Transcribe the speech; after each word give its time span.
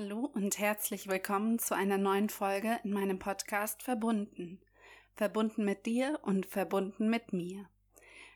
Hallo 0.00 0.30
und 0.32 0.60
herzlich 0.60 1.08
willkommen 1.08 1.58
zu 1.58 1.74
einer 1.74 1.98
neuen 1.98 2.28
Folge 2.28 2.78
in 2.84 2.92
meinem 2.92 3.18
Podcast 3.18 3.82
Verbunden. 3.82 4.60
Verbunden 5.16 5.64
mit 5.64 5.86
dir 5.86 6.20
und 6.22 6.46
verbunden 6.46 7.10
mit 7.10 7.32
mir. 7.32 7.68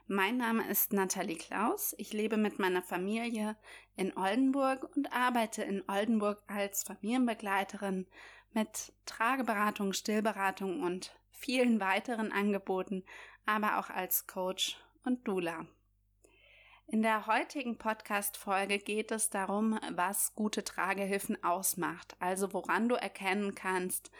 Mein 0.08 0.38
Name 0.38 0.68
ist 0.68 0.92
Nathalie 0.92 1.36
Klaus. 1.36 1.94
Ich 1.98 2.12
lebe 2.12 2.36
mit 2.36 2.58
meiner 2.58 2.82
Familie 2.82 3.56
in 3.94 4.16
Oldenburg 4.16 4.90
und 4.96 5.12
arbeite 5.12 5.62
in 5.62 5.84
Oldenburg 5.88 6.42
als 6.48 6.82
Familienbegleiterin 6.82 8.08
mit 8.52 8.92
Trageberatung, 9.06 9.92
Stillberatung 9.92 10.82
und 10.82 11.14
vielen 11.30 11.78
weiteren 11.78 12.32
Angeboten, 12.32 13.04
aber 13.46 13.78
auch 13.78 13.88
als 13.88 14.26
Coach 14.26 14.82
und 15.04 15.28
Doula. 15.28 15.68
In 16.92 17.00
der 17.00 17.26
heutigen 17.26 17.78
Podcast-Folge 17.78 18.78
geht 18.78 19.12
es 19.12 19.30
darum, 19.30 19.80
was 19.92 20.34
gute 20.34 20.62
Tragehilfen 20.62 21.42
ausmacht, 21.42 22.14
also 22.18 22.52
woran 22.52 22.90
du 22.90 22.96
erkennen 22.96 23.54
kannst, 23.54 24.10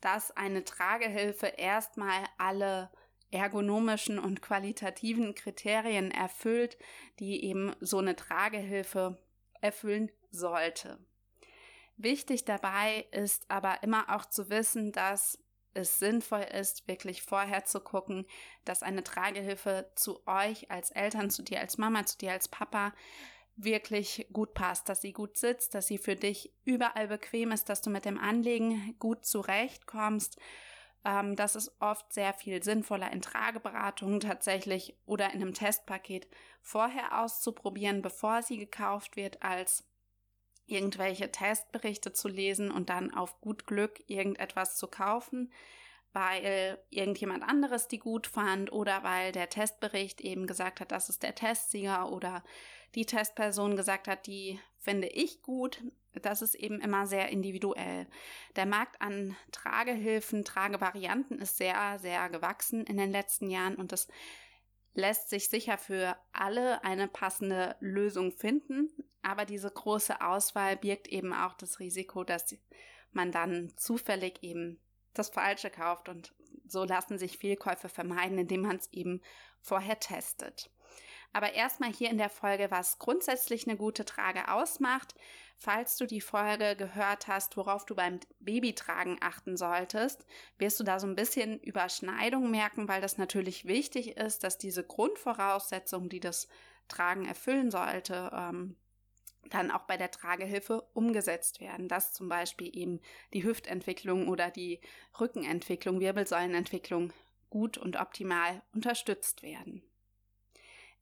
dass 0.00 0.30
eine 0.36 0.62
Tragehilfe 0.62 1.48
erstmal 1.48 2.22
alle 2.38 2.92
ergonomischen 3.32 4.20
und 4.20 4.40
qualitativen 4.40 5.34
Kriterien 5.34 6.12
erfüllt, 6.12 6.78
die 7.18 7.44
eben 7.44 7.74
so 7.80 7.98
eine 7.98 8.14
Tragehilfe 8.14 9.18
erfüllen 9.60 10.12
sollte. 10.30 11.04
Wichtig 11.96 12.44
dabei 12.44 13.04
ist 13.10 13.50
aber 13.50 13.82
immer 13.82 14.14
auch 14.14 14.26
zu 14.26 14.48
wissen, 14.48 14.92
dass 14.92 15.41
es 15.74 15.98
sinnvoll 15.98 16.42
ist, 16.42 16.86
wirklich 16.88 17.22
vorher 17.22 17.64
zu 17.64 17.80
gucken, 17.80 18.26
dass 18.64 18.82
eine 18.82 19.04
Tragehilfe 19.04 19.90
zu 19.94 20.26
euch 20.26 20.70
als 20.70 20.90
Eltern, 20.90 21.30
zu 21.30 21.42
dir 21.42 21.60
als 21.60 21.78
Mama, 21.78 22.04
zu 22.06 22.18
dir 22.18 22.32
als 22.32 22.48
Papa 22.48 22.92
wirklich 23.56 24.26
gut 24.32 24.54
passt, 24.54 24.88
dass 24.88 25.00
sie 25.00 25.12
gut 25.12 25.36
sitzt, 25.36 25.74
dass 25.74 25.86
sie 25.86 25.98
für 25.98 26.16
dich 26.16 26.52
überall 26.64 27.08
bequem 27.08 27.52
ist, 27.52 27.68
dass 27.68 27.82
du 27.82 27.90
mit 27.90 28.04
dem 28.04 28.18
Anlegen 28.18 28.96
gut 28.98 29.26
zurechtkommst. 29.26 30.38
Ähm, 31.04 31.36
das 31.36 31.56
ist 31.56 31.72
oft 31.80 32.12
sehr 32.12 32.32
viel 32.32 32.62
sinnvoller 32.62 33.12
in 33.12 33.20
Trageberatungen 33.20 34.20
tatsächlich 34.20 34.96
oder 35.04 35.32
in 35.32 35.42
einem 35.42 35.54
Testpaket 35.54 36.28
vorher 36.60 37.20
auszuprobieren, 37.20 38.02
bevor 38.02 38.42
sie 38.42 38.56
gekauft 38.56 39.16
wird, 39.16 39.42
als 39.42 39.84
irgendwelche 40.66 41.30
Testberichte 41.30 42.12
zu 42.12 42.28
lesen 42.28 42.70
und 42.70 42.90
dann 42.90 43.12
auf 43.12 43.40
gut 43.40 43.66
Glück 43.66 44.02
irgendetwas 44.08 44.76
zu 44.76 44.86
kaufen, 44.86 45.52
weil 46.12 46.78
irgendjemand 46.90 47.42
anderes 47.42 47.88
die 47.88 47.98
gut 47.98 48.26
fand 48.26 48.72
oder 48.72 49.02
weil 49.02 49.32
der 49.32 49.48
Testbericht 49.48 50.20
eben 50.20 50.46
gesagt 50.46 50.80
hat, 50.80 50.92
das 50.92 51.08
ist 51.08 51.22
der 51.22 51.34
Testsieger 51.34 52.10
oder 52.12 52.42
die 52.94 53.06
Testperson 53.06 53.76
gesagt 53.76 54.08
hat, 54.08 54.26
die 54.26 54.60
finde 54.78 55.08
ich 55.08 55.42
gut. 55.42 55.82
Das 56.20 56.42
ist 56.42 56.54
eben 56.54 56.80
immer 56.80 57.06
sehr 57.06 57.30
individuell. 57.30 58.06
Der 58.56 58.66
Markt 58.66 59.00
an 59.00 59.34
Tragehilfen, 59.50 60.44
Tragevarianten 60.44 61.38
ist 61.38 61.56
sehr, 61.56 61.98
sehr 61.98 62.28
gewachsen 62.28 62.84
in 62.84 62.98
den 62.98 63.10
letzten 63.10 63.48
Jahren 63.48 63.76
und 63.76 63.92
das 63.92 64.08
lässt 64.94 65.30
sich 65.30 65.48
sicher 65.48 65.78
für 65.78 66.16
alle 66.32 66.84
eine 66.84 67.08
passende 67.08 67.76
Lösung 67.80 68.32
finden, 68.32 68.90
aber 69.22 69.44
diese 69.44 69.70
große 69.70 70.20
Auswahl 70.20 70.76
birgt 70.76 71.08
eben 71.08 71.32
auch 71.32 71.54
das 71.54 71.80
Risiko, 71.80 72.24
dass 72.24 72.54
man 73.12 73.32
dann 73.32 73.72
zufällig 73.76 74.42
eben 74.42 74.80
das 75.14 75.28
Falsche 75.28 75.70
kauft 75.70 76.08
und 76.08 76.34
so 76.66 76.84
lassen 76.84 77.18
sich 77.18 77.38
Fehlkäufe 77.38 77.88
vermeiden, 77.88 78.38
indem 78.38 78.62
man 78.62 78.76
es 78.76 78.92
eben 78.92 79.20
vorher 79.60 79.98
testet. 80.00 80.70
Aber 81.32 81.54
erstmal 81.54 81.92
hier 81.92 82.10
in 82.10 82.18
der 82.18 82.28
Folge, 82.28 82.70
was 82.70 82.98
grundsätzlich 82.98 83.66
eine 83.66 83.76
gute 83.76 84.04
Trage 84.04 84.48
ausmacht. 84.48 85.14
Falls 85.56 85.96
du 85.96 86.06
die 86.06 86.20
Folge 86.20 86.76
gehört 86.76 87.28
hast, 87.28 87.56
worauf 87.56 87.86
du 87.86 87.94
beim 87.94 88.20
Babytragen 88.40 89.18
achten 89.20 89.56
solltest, 89.56 90.26
wirst 90.58 90.80
du 90.80 90.84
da 90.84 90.98
so 90.98 91.06
ein 91.06 91.14
bisschen 91.14 91.60
Überschneidung 91.60 92.50
merken, 92.50 92.88
weil 92.88 93.00
das 93.00 93.16
natürlich 93.16 93.64
wichtig 93.64 94.16
ist, 94.16 94.44
dass 94.44 94.58
diese 94.58 94.84
Grundvoraussetzungen, 94.84 96.08
die 96.08 96.20
das 96.20 96.48
Tragen 96.88 97.26
erfüllen 97.26 97.70
sollte, 97.70 98.30
ähm, 98.34 98.76
dann 99.50 99.70
auch 99.70 99.82
bei 99.82 99.96
der 99.96 100.10
Tragehilfe 100.10 100.82
umgesetzt 100.94 101.60
werden, 101.60 101.88
dass 101.88 102.12
zum 102.12 102.28
Beispiel 102.28 102.76
eben 102.76 103.00
die 103.32 103.44
Hüftentwicklung 103.44 104.28
oder 104.28 104.50
die 104.50 104.80
Rückenentwicklung, 105.20 106.00
Wirbelsäulenentwicklung 106.00 107.12
gut 107.50 107.78
und 107.78 108.00
optimal 108.00 108.62
unterstützt 108.72 109.42
werden. 109.42 109.82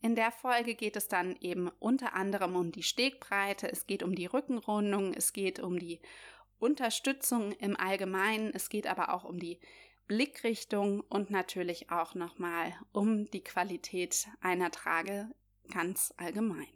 In 0.02 0.14
der 0.14 0.32
Folge 0.32 0.74
geht 0.74 0.96
es 0.96 1.08
dann 1.08 1.36
eben 1.40 1.68
unter 1.78 2.14
anderem 2.14 2.56
um 2.56 2.72
die 2.72 2.82
Stegbreite, 2.82 3.70
es 3.70 3.86
geht 3.86 4.02
um 4.02 4.14
die 4.14 4.24
Rückenrundung, 4.24 5.12
es 5.12 5.34
geht 5.34 5.60
um 5.60 5.78
die 5.78 6.00
Unterstützung 6.58 7.52
im 7.52 7.76
Allgemeinen, 7.76 8.50
es 8.54 8.70
geht 8.70 8.86
aber 8.86 9.12
auch 9.12 9.24
um 9.24 9.38
die 9.38 9.60
Blickrichtung 10.06 11.00
und 11.02 11.30
natürlich 11.30 11.90
auch 11.90 12.14
nochmal 12.14 12.72
um 12.92 13.30
die 13.30 13.44
Qualität 13.44 14.26
einer 14.40 14.70
Trage 14.70 15.28
ganz 15.70 16.14
allgemein. 16.16 16.66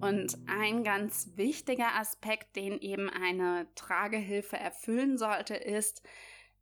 Und 0.00 0.38
ein 0.46 0.82
ganz 0.82 1.32
wichtiger 1.36 1.94
Aspekt, 1.96 2.56
den 2.56 2.80
eben 2.80 3.10
eine 3.10 3.66
Tragehilfe 3.74 4.56
erfüllen 4.56 5.18
sollte, 5.18 5.54
ist, 5.56 6.02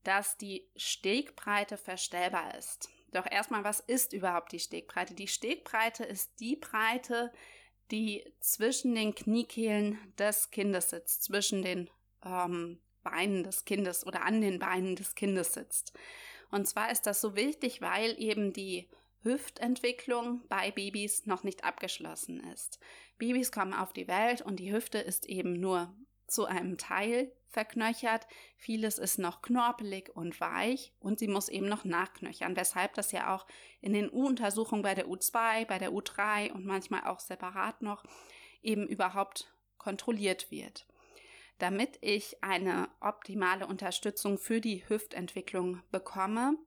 dass 0.06 0.36
die 0.36 0.68
Stegbreite 0.76 1.76
verstellbar 1.76 2.54
ist. 2.56 2.88
Doch 3.12 3.26
erstmal, 3.30 3.64
was 3.64 3.80
ist 3.80 4.12
überhaupt 4.12 4.52
die 4.52 4.60
Stegbreite? 4.60 5.14
Die 5.14 5.28
Stegbreite 5.28 6.04
ist 6.04 6.38
die 6.38 6.56
Breite, 6.56 7.32
die 7.90 8.24
zwischen 8.40 8.94
den 8.94 9.14
Kniekehlen 9.14 9.98
des 10.18 10.50
Kindes 10.50 10.90
sitzt, 10.90 11.24
zwischen 11.24 11.62
den 11.62 11.90
ähm, 12.24 12.78
Beinen 13.02 13.42
des 13.42 13.64
Kindes 13.64 14.06
oder 14.06 14.22
an 14.22 14.40
den 14.40 14.58
Beinen 14.58 14.96
des 14.96 15.14
Kindes 15.14 15.54
sitzt. 15.54 15.92
Und 16.50 16.68
zwar 16.68 16.90
ist 16.90 17.06
das 17.06 17.20
so 17.20 17.34
wichtig, 17.34 17.80
weil 17.80 18.20
eben 18.20 18.52
die 18.52 18.88
Hüftentwicklung 19.22 20.42
bei 20.48 20.70
Babys 20.70 21.26
noch 21.26 21.42
nicht 21.42 21.64
abgeschlossen 21.64 22.40
ist. 22.52 22.78
Babys 23.18 23.50
kommen 23.50 23.74
auf 23.74 23.92
die 23.92 24.06
Welt 24.06 24.42
und 24.42 24.60
die 24.60 24.72
Hüfte 24.72 24.98
ist 24.98 25.26
eben 25.26 25.58
nur 25.58 25.92
zu 26.26 26.44
einem 26.44 26.78
Teil 26.78 27.32
verknöchert. 27.48 28.26
Vieles 28.56 28.98
ist 28.98 29.18
noch 29.18 29.42
knorpelig 29.42 30.14
und 30.14 30.40
weich 30.40 30.92
und 31.00 31.18
sie 31.18 31.28
muss 31.28 31.48
eben 31.48 31.68
noch 31.68 31.84
nachknöchern, 31.84 32.56
weshalb 32.56 32.94
das 32.94 33.12
ja 33.12 33.34
auch 33.34 33.46
in 33.80 33.92
den 33.92 34.10
U-Untersuchungen 34.10 34.82
bei 34.82 34.94
der 34.94 35.06
U2, 35.06 35.66
bei 35.66 35.78
der 35.78 35.90
U3 35.90 36.52
und 36.52 36.66
manchmal 36.66 37.04
auch 37.04 37.20
separat 37.20 37.82
noch 37.82 38.04
eben 38.62 38.86
überhaupt 38.86 39.52
kontrolliert 39.78 40.50
wird. 40.50 40.86
Damit 41.58 41.98
ich 42.02 42.42
eine 42.42 42.90
optimale 43.00 43.66
Unterstützung 43.66 44.36
für 44.36 44.60
die 44.60 44.86
Hüftentwicklung 44.86 45.82
bekomme, 45.90 46.58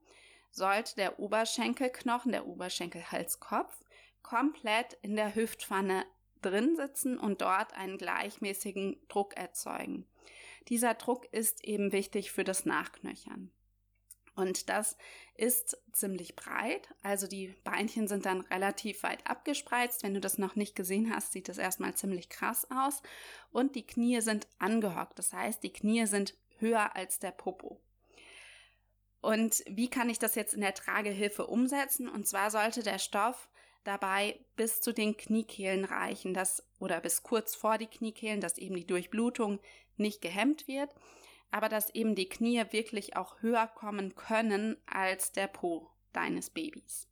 sollte 0.51 0.95
der 0.95 1.19
Oberschenkelknochen, 1.19 2.31
der 2.31 2.47
Oberschenkelhalskopf, 2.47 3.83
komplett 4.23 4.97
in 5.01 5.15
der 5.15 5.35
Hüftpfanne 5.35 6.05
drin 6.41 6.75
sitzen 6.75 7.17
und 7.17 7.41
dort 7.41 7.73
einen 7.73 7.97
gleichmäßigen 7.97 8.97
Druck 9.07 9.35
erzeugen. 9.35 10.05
Dieser 10.67 10.93
Druck 10.93 11.31
ist 11.33 11.63
eben 11.63 11.91
wichtig 11.91 12.31
für 12.31 12.43
das 12.43 12.65
Nachknöchern. 12.65 13.51
Und 14.35 14.69
das 14.69 14.95
ist 15.35 15.77
ziemlich 15.91 16.35
breit, 16.37 16.87
also 17.03 17.27
die 17.27 17.49
Beinchen 17.65 18.07
sind 18.07 18.25
dann 18.25 18.41
relativ 18.41 19.03
weit 19.03 19.27
abgespreizt. 19.27 20.01
Wenn 20.03 20.13
du 20.13 20.21
das 20.21 20.37
noch 20.37 20.55
nicht 20.55 20.77
gesehen 20.77 21.13
hast, 21.13 21.33
sieht 21.33 21.49
das 21.49 21.57
erstmal 21.57 21.93
ziemlich 21.95 22.29
krass 22.29 22.65
aus. 22.71 23.01
Und 23.51 23.75
die 23.75 23.85
Knie 23.85 24.21
sind 24.21 24.47
angehockt, 24.57 25.19
das 25.19 25.33
heißt, 25.33 25.61
die 25.61 25.73
Knie 25.73 26.05
sind 26.05 26.35
höher 26.59 26.95
als 26.95 27.19
der 27.19 27.31
Popo. 27.31 27.81
Und 29.21 29.63
wie 29.67 29.89
kann 29.89 30.09
ich 30.09 30.19
das 30.19 30.35
jetzt 30.35 30.53
in 30.53 30.61
der 30.61 30.73
Tragehilfe 30.73 31.45
umsetzen? 31.45 32.07
Und 32.07 32.25
zwar 32.25 32.51
sollte 32.51 32.83
der 32.83 32.99
Stoff 32.99 33.49
dabei 33.83 34.39
bis 34.55 34.81
zu 34.81 34.93
den 34.93 35.17
Kniekehlen 35.17 35.85
reichen, 35.85 36.33
dass, 36.33 36.67
oder 36.79 36.99
bis 37.01 37.23
kurz 37.23 37.55
vor 37.55 37.77
die 37.77 37.87
Kniekehlen, 37.87 38.41
dass 38.41 38.57
eben 38.57 38.75
die 38.75 38.87
Durchblutung 38.87 39.59
nicht 39.97 40.21
gehemmt 40.21 40.67
wird, 40.67 40.93
aber 41.51 41.69
dass 41.69 41.93
eben 41.93 42.15
die 42.15 42.29
Knie 42.29 42.63
wirklich 42.71 43.15
auch 43.15 43.41
höher 43.41 43.67
kommen 43.67 44.15
können 44.15 44.77
als 44.85 45.31
der 45.31 45.47
Po 45.47 45.89
deines 46.13 46.49
Babys. 46.49 47.07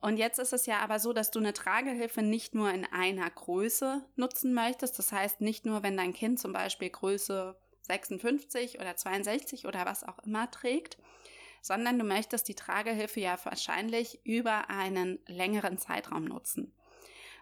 Und 0.00 0.18
jetzt 0.18 0.38
ist 0.38 0.52
es 0.52 0.66
ja 0.66 0.78
aber 0.80 0.98
so, 0.98 1.12
dass 1.12 1.30
du 1.30 1.38
eine 1.38 1.52
Tragehilfe 1.52 2.22
nicht 2.22 2.54
nur 2.54 2.70
in 2.70 2.84
einer 2.84 3.28
Größe 3.28 4.04
nutzen 4.14 4.54
möchtest. 4.54 4.98
Das 4.98 5.10
heißt, 5.10 5.40
nicht 5.40 5.66
nur, 5.66 5.82
wenn 5.82 5.96
dein 5.96 6.12
Kind 6.12 6.38
zum 6.38 6.52
Beispiel 6.52 6.90
Größe 6.90 7.58
56 7.82 8.78
oder 8.78 8.96
62 8.96 9.66
oder 9.66 9.86
was 9.86 10.04
auch 10.04 10.18
immer 10.20 10.50
trägt, 10.50 10.98
sondern 11.66 11.98
du 11.98 12.04
möchtest 12.04 12.48
die 12.48 12.54
Tragehilfe 12.54 13.20
ja 13.20 13.38
wahrscheinlich 13.44 14.20
über 14.24 14.70
einen 14.70 15.18
längeren 15.26 15.78
Zeitraum 15.78 16.24
nutzen. 16.24 16.72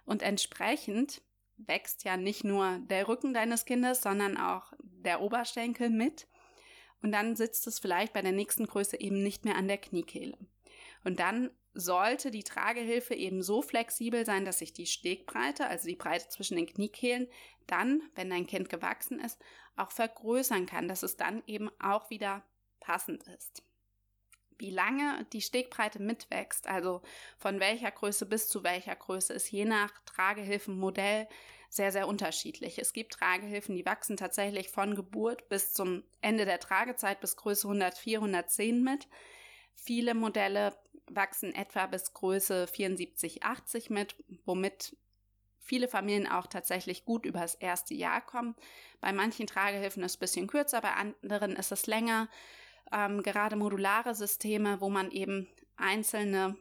Und 0.05 0.23
entsprechend 0.23 1.23
wächst 1.57 2.05
ja 2.05 2.17
nicht 2.17 2.45
nur 2.45 2.79
der 2.91 3.09
Rücken 3.09 3.35
deines 3.35 3.65
Kindes, 3.65 4.03
sondern 4.03 4.37
auch 4.37 4.73
der 4.81 5.21
Oberschenkel 5.21 5.91
mit. 5.91 6.27
Und 7.03 7.13
dann 7.13 7.37
sitzt 7.37 7.67
es 7.67 7.79
vielleicht 7.79 8.13
bei 8.13 8.23
der 8.23 8.33
nächsten 8.33 8.67
Größe 8.67 8.99
eben 9.01 9.23
nicht 9.23 9.45
mehr 9.45 9.57
an 9.57 9.69
der 9.69 9.79
Kniekehle. 9.79 10.37
Und 11.05 11.21
dann 11.21 11.51
sollte 11.75 12.31
die 12.31 12.45
Tragehilfe 12.45 13.15
eben 13.15 13.43
so 13.43 13.61
flexibel 13.61 14.25
sein, 14.25 14.45
dass 14.45 14.61
sich 14.61 14.73
die 14.73 14.87
Stegbreite, 14.87 15.67
also 15.67 15.89
die 15.89 15.97
Breite 15.97 16.29
zwischen 16.29 16.57
den 16.57 16.67
Kniekehlen, 16.67 17.29
dann, 17.67 18.01
wenn 18.15 18.31
dein 18.31 18.47
Kind 18.47 18.69
gewachsen 18.69 19.21
ist, 19.21 19.39
auch 19.77 19.91
vergrößern 19.91 20.67
kann, 20.67 20.89
dass 20.89 21.03
es 21.03 21.17
dann 21.17 21.43
eben 21.47 21.71
auch 21.81 22.11
wieder 22.11 22.45
passend 22.81 23.25
ist. 23.25 23.65
Wie 24.59 24.71
lange 24.71 25.27
die 25.33 25.41
Stegbreite 25.41 26.01
mitwächst, 26.01 26.67
also 26.67 27.03
von 27.37 27.61
welcher 27.61 27.91
Größe 27.91 28.27
bis 28.27 28.49
zu 28.49 28.65
welcher 28.65 28.97
Größe, 28.97 29.33
ist 29.33 29.51
je 29.51 29.65
nach 29.65 29.91
Tragehilfenmodell 30.07 31.29
sehr, 31.75 31.91
sehr 31.91 32.07
unterschiedlich. 32.07 32.79
Es 32.79 32.93
gibt 32.93 33.15
Tragehilfen, 33.15 33.75
die 33.75 33.85
wachsen 33.85 34.17
tatsächlich 34.17 34.69
von 34.69 34.95
Geburt 34.95 35.49
bis 35.49 35.73
zum 35.73 36.05
Ende 36.21 36.45
der 36.45 36.61
Tragezeit 36.61 37.21
bis 37.21 37.37
Größe 37.37 37.67
104, 37.67 38.19
110 38.19 38.83
mit. 38.83 39.09
Viele 39.75 40.15
Modelle 40.15 40.77
wachsen 41.07 41.55
etwa 41.55 41.87
bis 41.87 42.15
Größe 42.15 42.69
74, 42.69 43.43
80 43.43 43.91
mit, 43.91 44.15
womit 44.45 44.97
viele 45.59 45.89
Familien 45.89 46.29
auch 46.29 46.47
tatsächlich 46.47 47.05
gut 47.05 47.27
übers 47.27 47.55
erste 47.55 47.95
Jahr 47.95 48.21
kommen. 48.21 48.55
Bei 49.01 49.13
manchen 49.13 49.47
Tragehilfen 49.47 50.03
ist 50.03 50.13
es 50.13 50.17
ein 50.17 50.21
bisschen 50.21 50.47
kürzer, 50.47 50.81
bei 50.81 50.93
anderen 50.93 51.57
ist 51.57 51.73
es 51.73 51.87
länger. 51.87 52.29
Ähm, 52.93 53.23
gerade 53.23 53.57
modulare 53.57 54.15
Systeme, 54.15 54.81
wo 54.81 54.89
man 54.89 55.11
eben 55.11 55.49
einzelne 55.77 56.57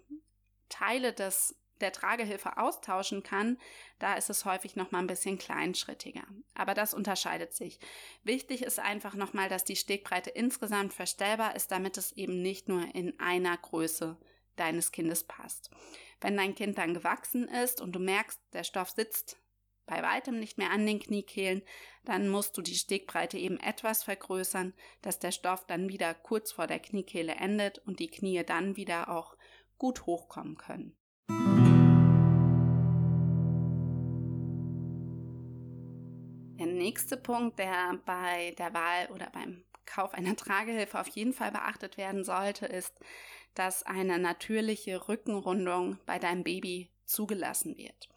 Teile 0.69 1.13
des 1.13 1.55
der 1.81 1.91
Tragehilfe 1.91 2.57
austauschen 2.57 3.23
kann, 3.23 3.57
da 3.99 4.15
ist 4.15 4.29
es 4.29 4.45
häufig 4.45 4.75
noch 4.75 4.91
mal 4.91 4.99
ein 4.99 5.07
bisschen 5.07 5.37
kleinschrittiger. 5.37 6.23
Aber 6.55 6.73
das 6.73 6.93
unterscheidet 6.93 7.53
sich. 7.53 7.79
Wichtig 8.23 8.63
ist 8.63 8.79
einfach 8.79 9.15
noch 9.15 9.33
mal, 9.33 9.49
dass 9.49 9.65
die 9.65 9.75
Stegbreite 9.75 10.29
insgesamt 10.29 10.93
verstellbar 10.93 11.55
ist, 11.55 11.71
damit 11.71 11.97
es 11.97 12.13
eben 12.13 12.41
nicht 12.41 12.69
nur 12.69 12.83
in 12.95 13.19
einer 13.19 13.57
Größe 13.57 14.17
deines 14.55 14.91
Kindes 14.91 15.25
passt. 15.25 15.71
Wenn 16.21 16.37
dein 16.37 16.55
Kind 16.55 16.77
dann 16.77 16.93
gewachsen 16.93 17.47
ist 17.47 17.81
und 17.81 17.91
du 17.93 17.99
merkst, 17.99 18.39
der 18.53 18.63
Stoff 18.63 18.91
sitzt 18.91 19.37
bei 19.85 20.01
weitem 20.01 20.39
nicht 20.39 20.57
mehr 20.57 20.71
an 20.71 20.85
den 20.85 20.99
Kniekehlen, 20.99 21.61
dann 22.05 22.29
musst 22.29 22.57
du 22.57 22.61
die 22.61 22.75
Stegbreite 22.75 23.37
eben 23.37 23.59
etwas 23.59 24.03
vergrößern, 24.03 24.73
dass 25.01 25.19
der 25.19 25.31
Stoff 25.31 25.65
dann 25.65 25.89
wieder 25.89 26.13
kurz 26.13 26.51
vor 26.51 26.67
der 26.67 26.79
Kniekehle 26.79 27.33
endet 27.35 27.79
und 27.79 27.99
die 27.99 28.09
Knie 28.09 28.43
dann 28.43 28.75
wieder 28.75 29.09
auch 29.09 29.35
gut 29.77 30.05
hochkommen 30.05 30.57
können. 30.57 30.95
Der 36.59 36.67
nächste 36.67 37.17
Punkt, 37.17 37.59
der 37.59 37.99
bei 38.05 38.55
der 38.57 38.73
Wahl 38.73 39.09
oder 39.13 39.29
beim 39.31 39.63
Kauf 39.85 40.13
einer 40.13 40.35
Tragehilfe 40.37 40.99
auf 40.99 41.07
jeden 41.09 41.33
Fall 41.33 41.51
beachtet 41.51 41.97
werden 41.97 42.23
sollte, 42.23 42.65
ist, 42.65 42.93
dass 43.55 43.83
eine 43.83 44.19
natürliche 44.19 45.07
Rückenrundung 45.07 45.99
bei 46.05 46.19
deinem 46.19 46.43
Baby 46.43 46.89
zugelassen 47.05 47.77
wird. 47.77 48.09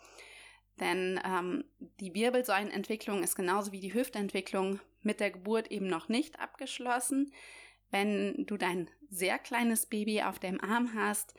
Denn 0.81 1.21
ähm, 1.25 1.65
die 2.01 2.15
Wirbelsäulenentwicklung 2.15 3.23
ist 3.23 3.35
genauso 3.35 3.73
wie 3.73 3.81
die 3.81 3.95
Hüftentwicklung 3.95 4.81
mit 5.03 5.21
der 5.21 5.31
Geburt 5.31 5.71
eben 5.71 5.87
noch 5.87 6.09
nicht 6.09 6.39
abgeschlossen. 6.39 7.33
Wenn 7.91 8.45
du 8.47 8.57
dein 8.57 8.91
sehr 9.09 9.39
kleines 9.39 9.87
Baby 9.87 10.23
auf 10.23 10.39
dem 10.39 10.61
Arm 10.61 10.93
hast, 10.95 11.35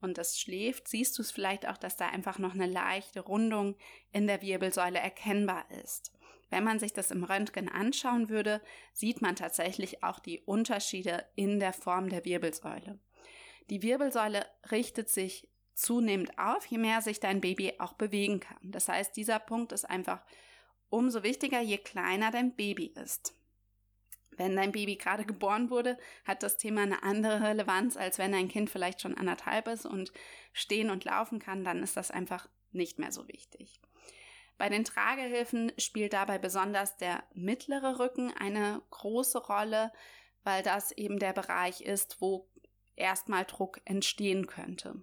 und 0.00 0.18
es 0.18 0.40
schläft, 0.40 0.88
siehst 0.88 1.18
du 1.18 1.22
es 1.22 1.30
vielleicht 1.30 1.68
auch, 1.68 1.76
dass 1.76 1.96
da 1.96 2.08
einfach 2.08 2.38
noch 2.38 2.54
eine 2.54 2.66
leichte 2.66 3.20
Rundung 3.20 3.76
in 4.12 4.26
der 4.26 4.42
Wirbelsäule 4.42 4.98
erkennbar 4.98 5.70
ist. 5.82 6.12
Wenn 6.48 6.64
man 6.64 6.80
sich 6.80 6.92
das 6.92 7.10
im 7.10 7.22
Röntgen 7.22 7.68
anschauen 7.68 8.28
würde, 8.28 8.60
sieht 8.92 9.22
man 9.22 9.36
tatsächlich 9.36 10.02
auch 10.02 10.18
die 10.18 10.40
Unterschiede 10.40 11.24
in 11.36 11.60
der 11.60 11.72
Form 11.72 12.08
der 12.08 12.24
Wirbelsäule. 12.24 12.98
Die 13.68 13.82
Wirbelsäule 13.82 14.44
richtet 14.72 15.08
sich 15.10 15.48
zunehmend 15.80 16.38
auf, 16.38 16.66
je 16.66 16.78
mehr 16.78 17.02
sich 17.02 17.20
dein 17.20 17.40
Baby 17.40 17.74
auch 17.78 17.94
bewegen 17.94 18.40
kann. 18.40 18.58
Das 18.62 18.88
heißt, 18.88 19.16
dieser 19.16 19.38
Punkt 19.38 19.72
ist 19.72 19.84
einfach 19.84 20.22
umso 20.88 21.22
wichtiger, 21.22 21.60
je 21.60 21.78
kleiner 21.78 22.30
dein 22.30 22.54
Baby 22.54 22.92
ist 23.02 23.34
wenn 24.40 24.56
dein 24.56 24.72
Baby 24.72 24.96
gerade 24.96 25.26
geboren 25.26 25.68
wurde, 25.68 25.98
hat 26.24 26.42
das 26.42 26.56
Thema 26.56 26.82
eine 26.82 27.02
andere 27.02 27.42
Relevanz, 27.42 27.98
als 27.98 28.18
wenn 28.18 28.32
dein 28.32 28.48
Kind 28.48 28.70
vielleicht 28.70 29.02
schon 29.02 29.16
anderthalb 29.16 29.68
ist 29.68 29.84
und 29.84 30.12
stehen 30.54 30.90
und 30.90 31.04
laufen 31.04 31.38
kann, 31.38 31.62
dann 31.62 31.82
ist 31.82 31.96
das 31.96 32.10
einfach 32.10 32.48
nicht 32.72 32.98
mehr 32.98 33.12
so 33.12 33.28
wichtig. 33.28 33.82
Bei 34.56 34.70
den 34.70 34.84
Tragehilfen 34.84 35.72
spielt 35.76 36.14
dabei 36.14 36.38
besonders 36.38 36.96
der 36.96 37.22
mittlere 37.34 37.98
Rücken 37.98 38.32
eine 38.34 38.82
große 38.90 39.38
Rolle, 39.38 39.92
weil 40.42 40.62
das 40.62 40.92
eben 40.92 41.18
der 41.18 41.34
Bereich 41.34 41.82
ist, 41.82 42.22
wo 42.22 42.48
erstmal 42.96 43.44
Druck 43.44 43.82
entstehen 43.84 44.46
könnte. 44.46 45.02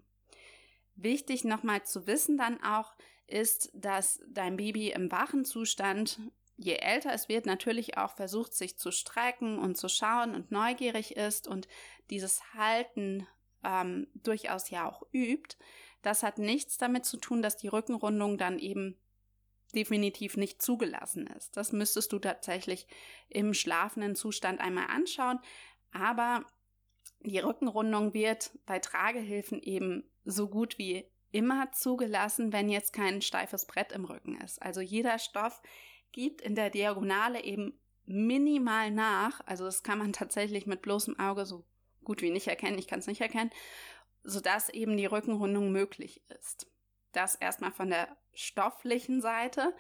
Wichtig 0.97 1.44
nochmal 1.44 1.83
zu 1.83 2.07
wissen 2.07 2.38
dann 2.38 2.61
auch 2.63 2.95
ist, 3.27 3.71
dass 3.73 4.19
dein 4.27 4.57
Baby 4.57 4.89
im 4.89 5.11
wachen 5.11 5.45
Zustand 5.45 6.19
je 6.57 6.73
älter 6.73 7.13
es 7.13 7.29
wird, 7.29 7.45
natürlich 7.45 7.97
auch 7.97 8.15
versucht, 8.15 8.53
sich 8.53 8.77
zu 8.77 8.91
strecken 8.91 9.59
und 9.59 9.77
zu 9.77 9.88
schauen 9.88 10.33
und 10.33 10.51
neugierig 10.51 11.15
ist 11.15 11.47
und 11.47 11.67
dieses 12.09 12.53
Halten 12.55 13.27
ähm, 13.63 14.07
durchaus 14.15 14.69
ja 14.69 14.89
auch 14.89 15.03
übt, 15.13 15.55
das 16.01 16.23
hat 16.23 16.39
nichts 16.39 16.77
damit 16.77 17.05
zu 17.05 17.17
tun, 17.17 17.41
dass 17.41 17.57
die 17.57 17.67
Rückenrundung 17.67 18.38
dann 18.38 18.59
eben 18.59 18.97
definitiv 19.75 20.38
nicht 20.38 20.61
zugelassen 20.61 21.27
ist. 21.27 21.57
Das 21.57 21.71
müsstest 21.71 22.11
du 22.11 22.19
tatsächlich 22.19 22.88
im 23.29 23.53
schlafenden 23.53 24.15
Zustand 24.15 24.59
einmal 24.59 24.88
anschauen. 24.88 25.39
Aber 25.91 26.45
die 27.19 27.39
Rückenrundung 27.39 28.13
wird 28.13 28.51
bei 28.65 28.79
Tragehilfen 28.79 29.61
eben 29.61 30.09
so 30.27 30.50
gut 30.50 30.77
wie 30.77 31.06
immer 31.31 31.71
zugelassen, 31.71 32.53
wenn 32.53 32.69
jetzt 32.69 32.94
kein 32.94 33.21
steifes 33.21 33.65
Brett 33.65 33.91
im 33.91 34.06
Rücken 34.06 34.39
ist. 34.41 34.62
Also 34.62 34.81
jeder 34.81 35.19
Stoff 35.19 35.62
gibt 36.12 36.41
in 36.41 36.56
der 36.56 36.69
Diagonale 36.69 37.44
eben 37.44 37.79
minimal 38.06 38.91
nach. 38.91 39.41
Also 39.45 39.65
das 39.65 39.83
kann 39.83 39.97
man 39.97 40.13
tatsächlich 40.13 40.65
mit 40.65 40.81
bloßem 40.81 41.19
Auge 41.19 41.45
so 41.45 41.65
gut 42.03 42.21
wie 42.21 42.29
nicht 42.29 42.47
erkennen. 42.47 42.77
Ich 42.77 42.88
kann 42.88 43.00
es 43.00 43.07
nicht 43.07 43.21
erkennen, 43.21 43.51
sodass 44.24 44.69
eben 44.69 44.97
die 44.97 45.06
Rückenrundung 45.06 45.71
möglich 45.71 46.21
ist. 46.29 46.68
Das 47.12 47.35
erstmal 47.35 47.71
von 47.71 47.89
der 47.89 48.15
stofflichen 48.33 49.21
Seite. 49.21 49.74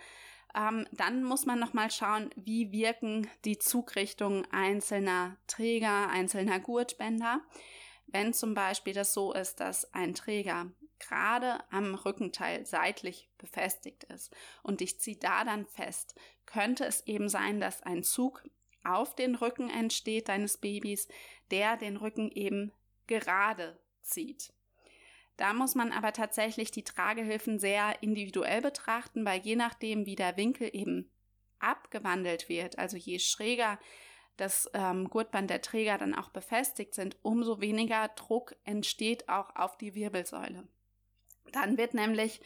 Ähm, 0.55 0.87
dann 0.91 1.23
muss 1.23 1.45
man 1.45 1.59
nochmal 1.59 1.91
schauen, 1.91 2.29
wie 2.35 2.71
wirken 2.71 3.27
die 3.45 3.59
Zugrichtungen 3.59 4.47
einzelner 4.51 5.37
Träger, 5.47 6.09
einzelner 6.09 6.59
Gurtbänder. 6.59 7.41
Wenn 8.17 8.33
zum 8.33 8.55
Beispiel 8.55 8.93
das 8.93 9.13
so 9.13 9.31
ist, 9.31 9.59
dass 9.59 9.93
ein 9.93 10.15
Träger 10.15 10.71
gerade 10.97 11.63
am 11.69 11.93
Rückenteil 11.93 12.65
seitlich 12.65 13.29
befestigt 13.37 14.05
ist 14.05 14.35
und 14.63 14.81
ich 14.81 14.99
ziehe 14.99 15.17
da 15.17 15.43
dann 15.43 15.67
fest, 15.67 16.15
könnte 16.47 16.83
es 16.85 17.05
eben 17.05 17.29
sein, 17.29 17.59
dass 17.59 17.83
ein 17.83 18.03
Zug 18.03 18.43
auf 18.83 19.13
den 19.13 19.35
Rücken 19.35 19.69
entsteht 19.69 20.29
deines 20.29 20.57
Babys, 20.57 21.07
der 21.51 21.77
den 21.77 21.95
Rücken 21.95 22.31
eben 22.31 22.71
gerade 23.05 23.77
zieht. 24.01 24.51
Da 25.35 25.53
muss 25.53 25.75
man 25.75 25.91
aber 25.91 26.11
tatsächlich 26.11 26.71
die 26.71 26.83
Tragehilfen 26.83 27.59
sehr 27.59 28.01
individuell 28.01 28.63
betrachten, 28.63 29.25
weil 29.25 29.41
je 29.41 29.55
nachdem, 29.55 30.07
wie 30.07 30.15
der 30.15 30.37
Winkel 30.37 30.71
eben 30.73 31.11
abgewandelt 31.59 32.49
wird, 32.49 32.79
also 32.79 32.97
je 32.97 33.19
schräger 33.19 33.77
das 34.37 34.69
ähm, 34.73 35.09
Gurtband 35.09 35.49
der 35.49 35.61
Träger 35.61 35.97
dann 35.97 36.15
auch 36.15 36.29
befestigt 36.29 36.93
sind, 36.93 37.17
umso 37.23 37.59
weniger 37.59 38.07
Druck 38.09 38.55
entsteht 38.63 39.27
auch 39.29 39.55
auf 39.55 39.77
die 39.77 39.95
Wirbelsäule. 39.95 40.67
Dann 41.51 41.77
wird 41.77 41.93
nämlich 41.93 42.41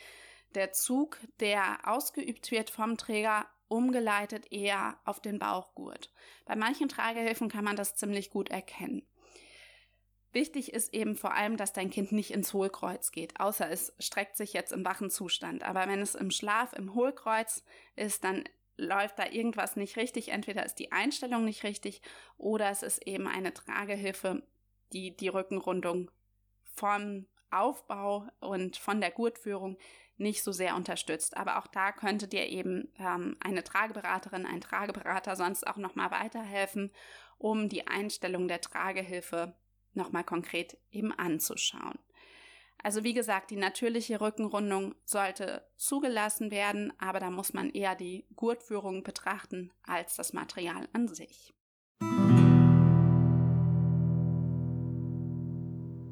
der 0.56 0.72
Zug, 0.72 1.20
der 1.40 1.80
ausgeübt 1.84 2.52
wird 2.52 2.70
vom 2.70 2.98
Träger, 2.98 3.46
umgeleitet 3.68 4.52
eher 4.52 5.00
auf 5.06 5.22
den 5.22 5.40
Bauchgurt. 5.40 6.12
Bei 6.46 6.56
manchen 6.56 6.90
Tragehilfen 6.90 7.50
kann 7.50 7.64
man 7.64 7.78
das 7.78 7.96
ziemlich 7.96 8.30
gut 8.30 8.50
erkennen. 8.50 9.06
Wichtig 10.34 10.74
ist 10.74 10.94
eben 10.94 11.16
vor 11.18 11.34
allem, 11.34 11.58
dass 11.58 11.74
dein 11.74 11.90
Kind 11.90 12.12
nicht 12.14 12.32
ins 12.32 12.54
Hohlkreuz 12.54 13.12
geht, 13.12 13.40
außer 13.40 13.70
es 13.70 13.94
streckt 14.00 14.38
sich 14.38 14.54
jetzt 14.54 14.72
im 14.72 14.86
wachen 14.86 15.10
Zustand. 15.10 15.64
Aber 15.64 15.88
wenn 15.88 16.00
es 16.00 16.16
im 16.16 16.32
Schlaf 16.32 16.74
im 16.74 16.94
Hohlkreuz 16.94 17.64
ist, 17.96 18.24
dann 18.24 18.46
läuft 18.78 19.20
da 19.20 19.28
irgendwas 19.28 19.76
nicht 19.76 19.98
richtig. 19.98 20.30
Entweder 20.30 20.66
ist 20.66 20.76
die 20.76 20.92
Einstellung 20.92 21.46
nicht 21.46 21.64
richtig 21.64 22.02
oder 22.38 22.70
es 22.70 22.84
ist 22.84 23.06
eben 23.08 23.28
eine 23.28 23.54
Tragehilfe, 23.54 24.44
die 24.94 25.16
die 25.16 25.30
Rückenrundung 25.30 26.12
vom 26.64 27.28
Aufbau 27.52 28.28
und 28.40 28.78
von 28.78 29.02
der 29.02 29.12
Gurtführung 29.12 29.78
nicht 30.18 30.44
so 30.44 30.52
sehr 30.52 30.76
unterstützt. 30.76 31.36
Aber 31.36 31.58
auch 31.58 31.68
da 31.68 31.92
könnte 31.92 32.28
dir 32.28 32.48
eben 32.48 32.92
ähm, 32.98 33.38
eine 33.40 33.64
Trageberaterin, 33.64 34.46
ein 34.46 34.62
Trageberater 34.62 35.36
sonst 35.36 35.66
auch 35.68 35.78
nochmal 35.78 36.12
weiterhelfen, 36.12 36.92
um 37.38 37.70
die 37.70 37.88
Einstellung 37.88 38.48
der 38.48 38.62
Tragehilfe 38.62 39.56
nochmal 39.94 40.24
konkret 40.24 40.78
eben 40.92 41.12
anzuschauen. 41.12 42.00
Also 42.84 43.04
wie 43.04 43.14
gesagt, 43.14 43.52
die 43.52 43.58
natürliche 43.58 44.22
Rückenrundung 44.22 44.96
sollte 45.04 45.68
zugelassen 45.78 46.50
werden, 46.52 46.94
aber 46.98 47.20
da 47.20 47.30
muss 47.30 47.54
man 47.54 47.70
eher 47.70 47.96
die 47.96 48.26
Gurtführung 48.36 49.04
betrachten 49.04 49.72
als 49.84 50.16
das 50.16 50.34
Material 50.34 50.88
an 50.94 51.08
sich. 51.08 51.54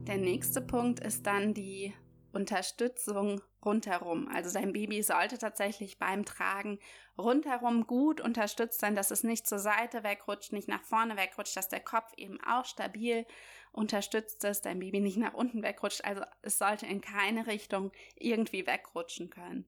Der 0.07 0.17
nächste 0.17 0.61
Punkt 0.61 0.99
ist 0.99 1.25
dann 1.27 1.53
die 1.53 1.93
Unterstützung 2.31 3.41
rundherum. 3.63 4.27
Also 4.33 4.51
dein 4.51 4.74
Baby 4.74 5.01
sollte 5.03 5.38
tatsächlich 5.38 5.98
beim 5.98 6.25
Tragen 6.25 6.79
rundherum 7.17 7.88
gut 7.88 8.21
unterstützt 8.21 8.79
sein, 8.79 8.95
dass 8.95 9.12
es 9.12 9.24
nicht 9.24 9.48
zur 9.48 9.59
Seite 9.59 10.03
wegrutscht, 10.03 10.53
nicht 10.53 10.67
nach 10.67 10.83
vorne 10.83 11.17
wegrutscht, 11.17 11.57
dass 11.57 11.69
der 11.69 11.79
Kopf 11.79 12.13
eben 12.17 12.39
auch 12.43 12.65
stabil 12.65 13.25
unterstützt 13.71 14.43
ist, 14.43 14.65
dein 14.65 14.79
Baby 14.79 15.00
nicht 15.00 15.17
nach 15.17 15.33
unten 15.33 15.63
wegrutscht. 15.63 16.03
Also 16.05 16.21
es 16.41 16.57
sollte 16.57 16.86
in 16.86 17.01
keine 17.01 17.48
Richtung 17.48 17.91
irgendwie 18.15 18.65
wegrutschen 18.65 19.29
können. 19.29 19.65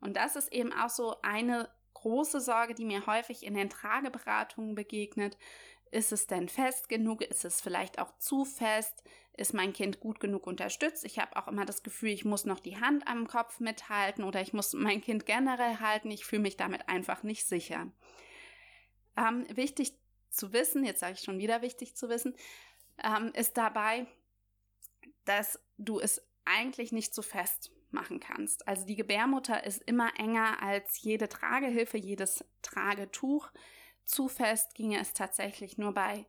Und 0.00 0.16
das 0.16 0.36
ist 0.36 0.52
eben 0.52 0.72
auch 0.72 0.90
so 0.90 1.16
eine 1.22 1.68
große 1.94 2.40
Sorge, 2.40 2.74
die 2.74 2.84
mir 2.84 3.06
häufig 3.06 3.44
in 3.44 3.54
den 3.54 3.70
Trageberatungen 3.70 4.74
begegnet. 4.74 5.36
Ist 5.90 6.12
es 6.12 6.26
denn 6.26 6.48
fest 6.48 6.88
genug? 6.88 7.22
Ist 7.22 7.44
es 7.44 7.60
vielleicht 7.60 7.98
auch 7.98 8.16
zu 8.18 8.44
fest? 8.44 9.02
Ist 9.36 9.54
mein 9.54 9.72
Kind 9.72 10.00
gut 10.00 10.20
genug 10.20 10.46
unterstützt? 10.46 11.04
Ich 11.04 11.18
habe 11.18 11.36
auch 11.36 11.48
immer 11.48 11.64
das 11.64 11.82
Gefühl, 11.82 12.10
ich 12.10 12.24
muss 12.24 12.44
noch 12.44 12.60
die 12.60 12.80
Hand 12.80 13.06
am 13.06 13.26
Kopf 13.26 13.60
mithalten 13.60 14.24
oder 14.24 14.40
ich 14.40 14.52
muss 14.52 14.72
mein 14.72 15.00
Kind 15.00 15.26
generell 15.26 15.78
halten. 15.78 16.10
Ich 16.10 16.24
fühle 16.24 16.42
mich 16.42 16.56
damit 16.56 16.88
einfach 16.88 17.22
nicht 17.22 17.46
sicher. 17.46 17.90
Ähm, 19.16 19.46
wichtig 19.50 19.98
zu 20.30 20.52
wissen, 20.52 20.84
jetzt 20.84 21.00
sage 21.00 21.14
ich 21.14 21.20
schon 21.20 21.38
wieder 21.38 21.62
wichtig 21.62 21.96
zu 21.96 22.08
wissen, 22.08 22.36
ähm, 23.02 23.32
ist 23.34 23.56
dabei, 23.56 24.06
dass 25.24 25.60
du 25.76 26.00
es 26.00 26.22
eigentlich 26.44 26.92
nicht 26.92 27.14
zu 27.14 27.22
fest 27.22 27.70
machen 27.90 28.20
kannst. 28.20 28.66
Also 28.66 28.84
die 28.84 28.96
Gebärmutter 28.96 29.64
ist 29.64 29.82
immer 29.82 30.10
enger 30.18 30.62
als 30.62 31.00
jede 31.02 31.28
Tragehilfe, 31.28 31.96
jedes 31.96 32.44
Tragetuch. 32.62 33.50
Zu 34.08 34.26
fest 34.28 34.74
ginge 34.74 34.98
es 34.98 35.12
tatsächlich 35.12 35.76
nur 35.76 35.92
bei 35.92 36.24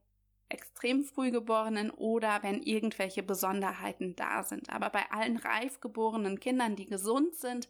extrem 0.49 1.05
frühgeborenen 1.05 1.91
oder 1.91 2.43
wenn 2.43 2.61
irgendwelche 2.61 3.23
Besonderheiten 3.23 4.17
da 4.17 4.43
sind. 4.43 4.69
Aber 4.69 4.89
bei 4.89 5.09
allen 5.11 5.37
reif 5.37 5.79
geborenen 5.79 6.41
Kindern, 6.41 6.75
die 6.75 6.87
gesund 6.87 7.35
sind, 7.35 7.69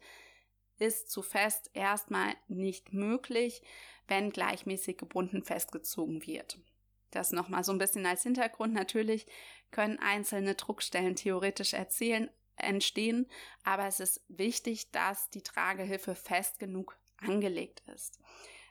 ist 0.80 1.12
zu 1.12 1.22
fest 1.22 1.70
erstmal 1.75 2.34
nicht 2.48 2.92
möglich, 2.92 3.62
wenn 4.08 4.32
gleichmäßig 4.32 4.98
gebunden 4.98 5.44
festgezogen 5.44 6.25
wird. 6.25 6.58
Das 7.12 7.32
nochmal 7.32 7.63
so 7.63 7.72
ein 7.72 7.78
bisschen 7.78 8.08
als 8.08 8.24
Hintergrund. 8.24 8.74
Natürlich 8.74 9.28
können 9.70 10.00
einzelne 10.00 10.56
Druckstellen 10.56 11.16
theoretisch 11.16 11.74
erzählen, 11.74 12.32
entstehen, 12.56 13.30
aber 13.63 13.86
es 13.86 14.00
ist 14.00 14.24
wichtig, 14.28 14.89
dass 14.89 15.30
die 15.30 15.44
Tragehilfe 15.44 16.16
fest 16.16 16.58
genug 16.58 16.98
angelegt 17.18 17.84
ist. 17.94 18.20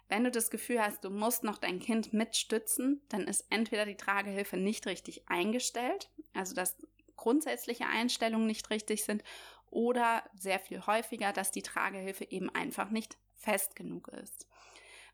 Wenn 0.08 0.24
du 0.24 0.30
das 0.30 0.50
Gefühl 0.50 0.80
hast, 0.80 1.04
du 1.04 1.10
musst 1.10 1.44
noch 1.44 1.58
dein 1.58 1.80
Kind 1.80 2.12
mitstützen, 2.12 3.02
dann 3.08 3.26
ist 3.26 3.46
entweder 3.50 3.84
die 3.84 3.96
Tragehilfe 3.96 4.56
nicht 4.56 4.86
richtig 4.86 5.28
eingestellt, 5.28 6.10
also 6.32 6.54
dass 6.54 6.76
grundsätzliche 7.16 7.86
Einstellungen 7.86 8.46
nicht 8.46 8.70
richtig 8.70 9.04
sind, 9.04 9.22
oder 9.70 10.22
sehr 10.34 10.58
viel 10.58 10.86
häufiger, 10.86 11.32
dass 11.34 11.50
die 11.50 11.62
Tragehilfe 11.62 12.24
eben 12.30 12.48
einfach 12.48 12.88
nicht 12.88 13.18
fest 13.36 13.76
genug 13.76 14.08
ist. 14.08 14.46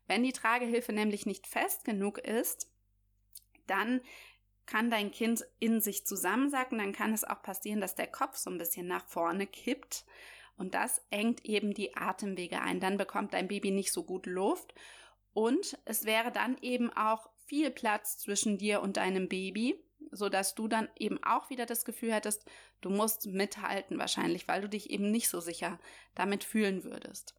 Wenn 0.07 0.23
die 0.23 0.31
Tragehilfe 0.31 0.93
nämlich 0.93 1.25
nicht 1.25 1.47
fest 1.47 1.83
genug 1.83 2.19
ist, 2.19 2.69
dann 3.67 4.01
kann 4.65 4.89
dein 4.89 5.11
Kind 5.11 5.45
in 5.59 5.81
sich 5.81 6.05
zusammensacken, 6.05 6.77
dann 6.77 6.93
kann 6.93 7.13
es 7.13 7.23
auch 7.23 7.41
passieren, 7.41 7.81
dass 7.81 7.95
der 7.95 8.07
Kopf 8.07 8.37
so 8.37 8.49
ein 8.49 8.57
bisschen 8.57 8.87
nach 8.87 9.05
vorne 9.05 9.45
kippt 9.45 10.05
und 10.57 10.73
das 10.73 11.01
engt 11.09 11.45
eben 11.45 11.73
die 11.73 11.95
Atemwege 11.95 12.61
ein. 12.61 12.79
Dann 12.79 12.97
bekommt 12.97 13.33
dein 13.33 13.47
Baby 13.47 13.71
nicht 13.71 13.91
so 13.91 14.03
gut 14.03 14.25
Luft 14.25 14.73
und 15.33 15.77
es 15.85 16.05
wäre 16.05 16.31
dann 16.31 16.57
eben 16.61 16.91
auch 16.93 17.29
viel 17.45 17.71
Platz 17.71 18.17
zwischen 18.17 18.57
dir 18.57 18.81
und 18.81 18.97
deinem 18.97 19.27
Baby, 19.27 19.79
so 20.11 20.29
dass 20.29 20.55
du 20.55 20.67
dann 20.67 20.89
eben 20.97 21.21
auch 21.23 21.49
wieder 21.49 21.65
das 21.65 21.85
Gefühl 21.85 22.13
hättest, 22.13 22.45
du 22.81 22.89
musst 22.89 23.27
mithalten 23.27 23.99
wahrscheinlich, 23.99 24.47
weil 24.47 24.61
du 24.61 24.69
dich 24.69 24.89
eben 24.89 25.11
nicht 25.11 25.29
so 25.29 25.39
sicher 25.39 25.79
damit 26.15 26.43
fühlen 26.43 26.83
würdest. 26.83 27.35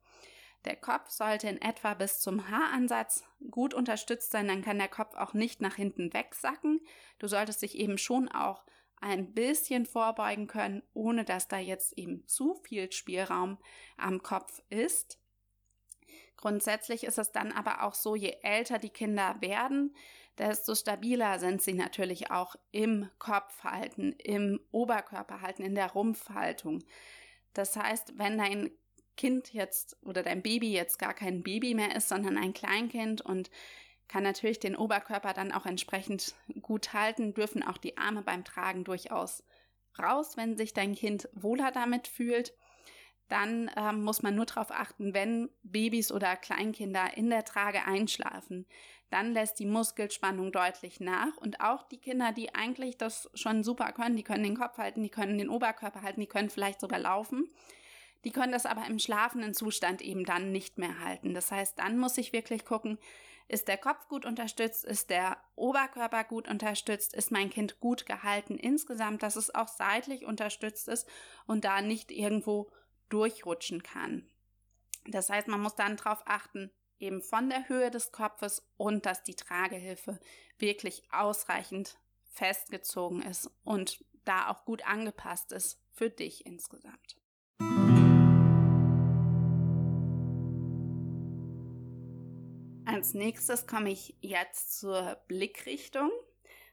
Der 0.66 0.76
Kopf 0.76 1.10
sollte 1.10 1.48
in 1.48 1.62
etwa 1.62 1.94
bis 1.94 2.20
zum 2.20 2.50
Haaransatz 2.50 3.24
gut 3.50 3.72
unterstützt 3.72 4.32
sein, 4.32 4.48
dann 4.48 4.62
kann 4.62 4.78
der 4.78 4.88
Kopf 4.88 5.14
auch 5.14 5.32
nicht 5.32 5.60
nach 5.60 5.76
hinten 5.76 6.12
wegsacken. 6.12 6.80
Du 7.18 7.28
solltest 7.28 7.62
dich 7.62 7.78
eben 7.78 7.98
schon 7.98 8.28
auch 8.28 8.64
ein 9.00 9.32
bisschen 9.32 9.86
vorbeugen 9.86 10.46
können, 10.46 10.82
ohne 10.94 11.24
dass 11.24 11.48
da 11.48 11.58
jetzt 11.58 11.96
eben 11.98 12.26
zu 12.26 12.54
viel 12.54 12.90
Spielraum 12.92 13.58
am 13.96 14.22
Kopf 14.22 14.62
ist. 14.68 15.18
Grundsätzlich 16.36 17.04
ist 17.04 17.18
es 17.18 17.32
dann 17.32 17.52
aber 17.52 17.82
auch 17.82 17.94
so, 17.94 18.14
je 18.14 18.36
älter 18.42 18.78
die 18.78 18.90
Kinder 18.90 19.36
werden, 19.40 19.94
desto 20.38 20.74
stabiler 20.74 21.38
sind 21.38 21.62
sie 21.62 21.72
natürlich 21.72 22.30
auch 22.30 22.56
im 22.70 23.08
Kopfhalten, 23.18 24.12
im 24.12 24.60
Oberkörperhalten, 24.70 25.64
in 25.64 25.74
der 25.74 25.92
Rumpfhaltung. 25.92 26.84
Das 27.54 27.76
heißt, 27.76 28.18
wenn 28.18 28.36
dein 28.36 28.70
Kind 29.16 29.54
jetzt 29.54 29.96
oder 30.02 30.22
dein 30.22 30.42
Baby 30.42 30.72
jetzt 30.72 30.98
gar 30.98 31.14
kein 31.14 31.42
Baby 31.42 31.74
mehr 31.74 31.96
ist, 31.96 32.08
sondern 32.08 32.36
ein 32.36 32.52
Kleinkind 32.52 33.22
und 33.22 33.50
kann 34.08 34.22
natürlich 34.22 34.60
den 34.60 34.76
Oberkörper 34.76 35.32
dann 35.32 35.52
auch 35.52 35.66
entsprechend 35.66 36.34
gut 36.62 36.92
halten, 36.92 37.34
dürfen 37.34 37.62
auch 37.62 37.78
die 37.78 37.98
Arme 37.98 38.22
beim 38.22 38.44
Tragen 38.44 38.84
durchaus 38.84 39.42
raus, 39.98 40.36
wenn 40.36 40.56
sich 40.56 40.72
dein 40.74 40.94
Kind 40.94 41.28
wohler 41.32 41.72
damit 41.72 42.06
fühlt. 42.08 42.54
Dann 43.28 43.70
ähm, 43.76 44.04
muss 44.04 44.22
man 44.22 44.36
nur 44.36 44.46
darauf 44.46 44.70
achten, 44.70 45.12
wenn 45.12 45.50
Babys 45.64 46.12
oder 46.12 46.36
Kleinkinder 46.36 47.16
in 47.16 47.28
der 47.28 47.44
Trage 47.44 47.84
einschlafen, 47.84 48.66
dann 49.10 49.32
lässt 49.32 49.58
die 49.58 49.66
Muskelspannung 49.66 50.52
deutlich 50.52 51.00
nach. 51.00 51.36
Und 51.38 51.60
auch 51.60 51.82
die 51.84 51.98
Kinder, 51.98 52.32
die 52.32 52.54
eigentlich 52.54 52.96
das 52.96 53.28
schon 53.34 53.64
super 53.64 53.92
können, 53.92 54.16
die 54.16 54.22
können 54.22 54.44
den 54.44 54.56
Kopf 54.56 54.78
halten, 54.78 55.02
die 55.02 55.08
können 55.08 55.38
den 55.38 55.48
Oberkörper 55.48 56.02
halten, 56.02 56.20
die 56.20 56.26
können 56.26 56.50
vielleicht 56.50 56.80
sogar 56.80 57.00
laufen, 57.00 57.48
die 58.24 58.30
können 58.32 58.52
das 58.52 58.66
aber 58.66 58.86
im 58.86 58.98
schlafenden 58.98 59.54
Zustand 59.54 60.02
eben 60.02 60.24
dann 60.24 60.52
nicht 60.52 60.78
mehr 60.78 61.00
halten. 61.00 61.34
Das 61.34 61.50
heißt, 61.50 61.78
dann 61.78 61.98
muss 61.98 62.18
ich 62.18 62.32
wirklich 62.32 62.64
gucken, 62.64 62.98
ist 63.48 63.68
der 63.68 63.78
Kopf 63.78 64.08
gut 64.08 64.24
unterstützt, 64.24 64.84
ist 64.84 65.10
der 65.10 65.36
Oberkörper 65.54 66.24
gut 66.24 66.48
unterstützt, 66.48 67.14
ist 67.14 67.30
mein 67.30 67.50
Kind 67.50 67.80
gut 67.80 68.06
gehalten 68.06 68.58
insgesamt, 68.58 69.22
dass 69.22 69.36
es 69.36 69.54
auch 69.54 69.68
seitlich 69.68 70.24
unterstützt 70.24 70.88
ist 70.88 71.08
und 71.46 71.64
da 71.64 71.80
nicht 71.80 72.10
irgendwo 72.10 72.70
durchrutschen 73.08 73.82
kann. 73.82 74.28
Das 75.06 75.30
heißt, 75.30 75.46
man 75.48 75.60
muss 75.60 75.76
dann 75.76 75.96
darauf 75.96 76.22
achten, 76.26 76.72
eben 76.98 77.22
von 77.22 77.48
der 77.48 77.68
Höhe 77.68 77.90
des 77.90 78.10
Kopfes 78.10 78.66
und 78.76 79.06
dass 79.06 79.22
die 79.22 79.36
Tragehilfe 79.36 80.18
wirklich 80.58 81.04
ausreichend 81.12 81.98
festgezogen 82.30 83.22
ist 83.22 83.50
und 83.64 84.04
da 84.24 84.48
auch 84.48 84.64
gut 84.64 84.86
angepasst 84.86 85.52
ist 85.52 85.80
für 85.92 86.10
dich 86.10 86.44
insgesamt. 86.46 87.16
Als 92.96 93.12
nächstes 93.12 93.66
komme 93.66 93.90
ich 93.90 94.16
jetzt 94.22 94.80
zur 94.80 95.20
Blickrichtung. 95.28 96.10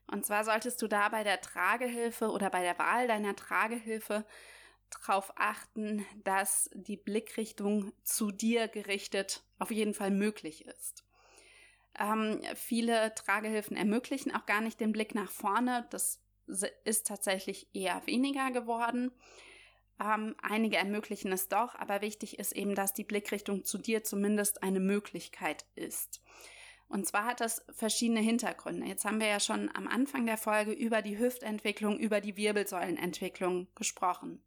Und 0.10 0.26
zwar 0.26 0.46
solltest 0.46 0.82
du 0.82 0.88
da 0.88 1.10
bei 1.10 1.26
der 1.26 1.42
Tragehilfe 1.42 2.30
oder 2.30 2.50
bei 2.50 2.62
der 2.62 2.80
Wahl 2.80 3.10
deiner 3.10 3.36
Tragehilfe 3.36 4.26
darauf 4.90 5.34
achten, 5.36 6.06
dass 6.24 6.70
die 6.74 6.96
Blickrichtung 6.96 7.92
zu 8.04 8.32
dir 8.32 8.70
gerichtet 8.70 9.44
auf 9.60 9.70
jeden 9.70 9.94
Fall 9.94 10.12
möglich 10.12 10.66
ist. 10.66 11.04
Ähm, 12.00 12.40
viele 12.56 13.14
Tragehilfen 13.16 13.76
ermöglichen 13.76 14.34
auch 14.34 14.46
gar 14.46 14.62
nicht 14.62 14.80
den 14.80 14.94
Blick 14.94 15.14
nach 15.16 15.30
vorne. 15.30 15.88
Das 15.90 16.22
ist 16.86 17.06
tatsächlich 17.06 17.68
eher 17.74 18.02
weniger 18.08 18.50
geworden. 18.52 19.12
Ähm, 20.04 20.36
einige 20.42 20.78
ermöglichen 20.78 21.32
es 21.32 21.48
doch, 21.48 21.76
aber 21.76 22.02
wichtig 22.02 22.40
ist 22.40 22.52
eben, 22.54 22.76
dass 22.76 22.94
die 22.94 23.04
Blickrichtung 23.04 23.64
zu 23.64 23.78
dir 23.78 24.04
zumindest 24.04 24.64
eine 24.64 24.80
Möglichkeit 24.80 25.66
ist. 25.76 26.22
Und 26.90 27.08
zwar 27.08 27.26
hat 27.26 27.40
das 27.40 27.64
verschiedene 27.72 28.20
Hintergründe. 28.20 28.86
Jetzt 28.86 29.06
haben 29.06 29.20
wir 29.20 29.28
ja 29.28 29.40
schon 29.40 29.74
am 29.74 29.88
Anfang 29.88 30.26
der 30.26 30.38
Folge 30.38 30.72
über 30.72 31.02
die 31.02 31.18
Hüftentwicklung, 31.18 31.98
über 31.98 32.22
die 32.22 32.36
Wirbelsäulenentwicklung 32.36 33.68
gesprochen. 33.76 34.44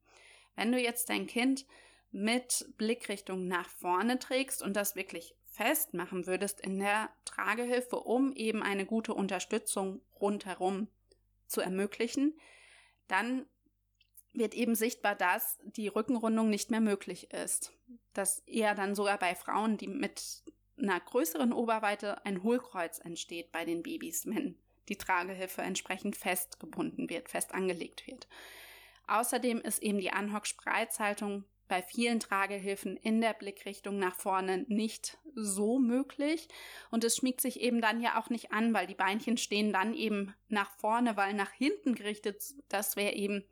Wenn 0.55 0.73
du 0.73 0.79
jetzt 0.79 1.09
dein 1.09 1.27
Kind 1.27 1.67
mit 2.13 2.67
Blickrichtung 2.77 3.49
nach 3.49 3.69
vorne 3.69 4.19
trägst 4.19 4.63
und 4.63 4.75
das 4.75 4.95
wirklich 4.95 5.35
festmachen 5.51 6.27
würdest 6.27 6.61
in 6.61 6.79
der 6.79 7.11
Tragehilfe, 7.25 7.97
um 7.97 8.33
eben 8.33 8.63
eine 8.63 8.87
gute 8.87 9.15
Unterstützung 9.15 10.01
rundherum 10.21 10.89
zu 11.47 11.61
ermöglichen, 11.61 12.39
dann 13.09 13.47
wird 14.37 14.55
eben 14.55 14.75
sichtbar, 14.75 15.15
dass 15.15 15.59
die 15.63 15.89
Rückenrundung 15.89 16.51
nicht 16.51 16.71
mehr 16.71 16.81
möglich 16.81 17.33
ist. 17.33 17.73
Dass 18.13 18.41
eher 18.41 18.75
dann 18.75 18.95
sogar 18.95 19.19
bei 19.19 19.35
Frauen, 19.35 19.77
die 19.77 19.89
mit 19.89 20.43
einer 20.79 21.01
größeren 21.01 21.53
Oberweite 21.53 22.25
ein 22.25 22.43
Hohlkreuz 22.43 22.99
entsteht 22.99 23.53
bei 23.53 23.65
den 23.65 23.83
Babys, 23.83 24.27
wenn 24.27 24.57
die 24.89 24.97
Tragehilfe 24.97 25.63
entsprechend 25.63 26.17
festgebunden 26.17 27.09
wird, 27.09 27.29
fest 27.29 27.55
angelegt 27.55 28.07
wird. 28.07 28.29
Außerdem 29.07 29.61
ist 29.61 29.83
eben 29.83 29.99
die 29.99 30.13
Anhock-Spreizhaltung 30.13 31.45
bei 31.69 31.83
vielen 31.83 32.21
Tragehilfen 32.21 32.97
in 32.97 33.21
der 33.21 33.35
Blickrichtung 33.35 33.99
nach 33.99 34.15
vorne 34.15 34.65
nicht 34.69 35.19
so 35.35 35.79
möglich. 35.79 36.49
Und 36.91 37.05
es 37.05 37.17
schmiegt 37.17 37.41
sich 37.41 37.61
eben 37.61 37.81
dann 37.81 38.01
ja 38.01 38.21
auch 38.21 38.31
nicht 38.31 38.53
an, 38.53 38.73
weil 38.73 38.87
die 38.87 38.95
Beinchen 38.95 39.37
stehen 39.37 39.73
dann 39.73 39.95
eben 39.95 40.35
nach 40.49 40.71
vorne, 40.79 41.17
weil 41.17 41.35
nach 41.35 41.51
hinten 41.51 41.95
gerichtet, 41.95 42.55
das 42.69 42.97
wäre 42.97 43.15
eben 43.15 43.45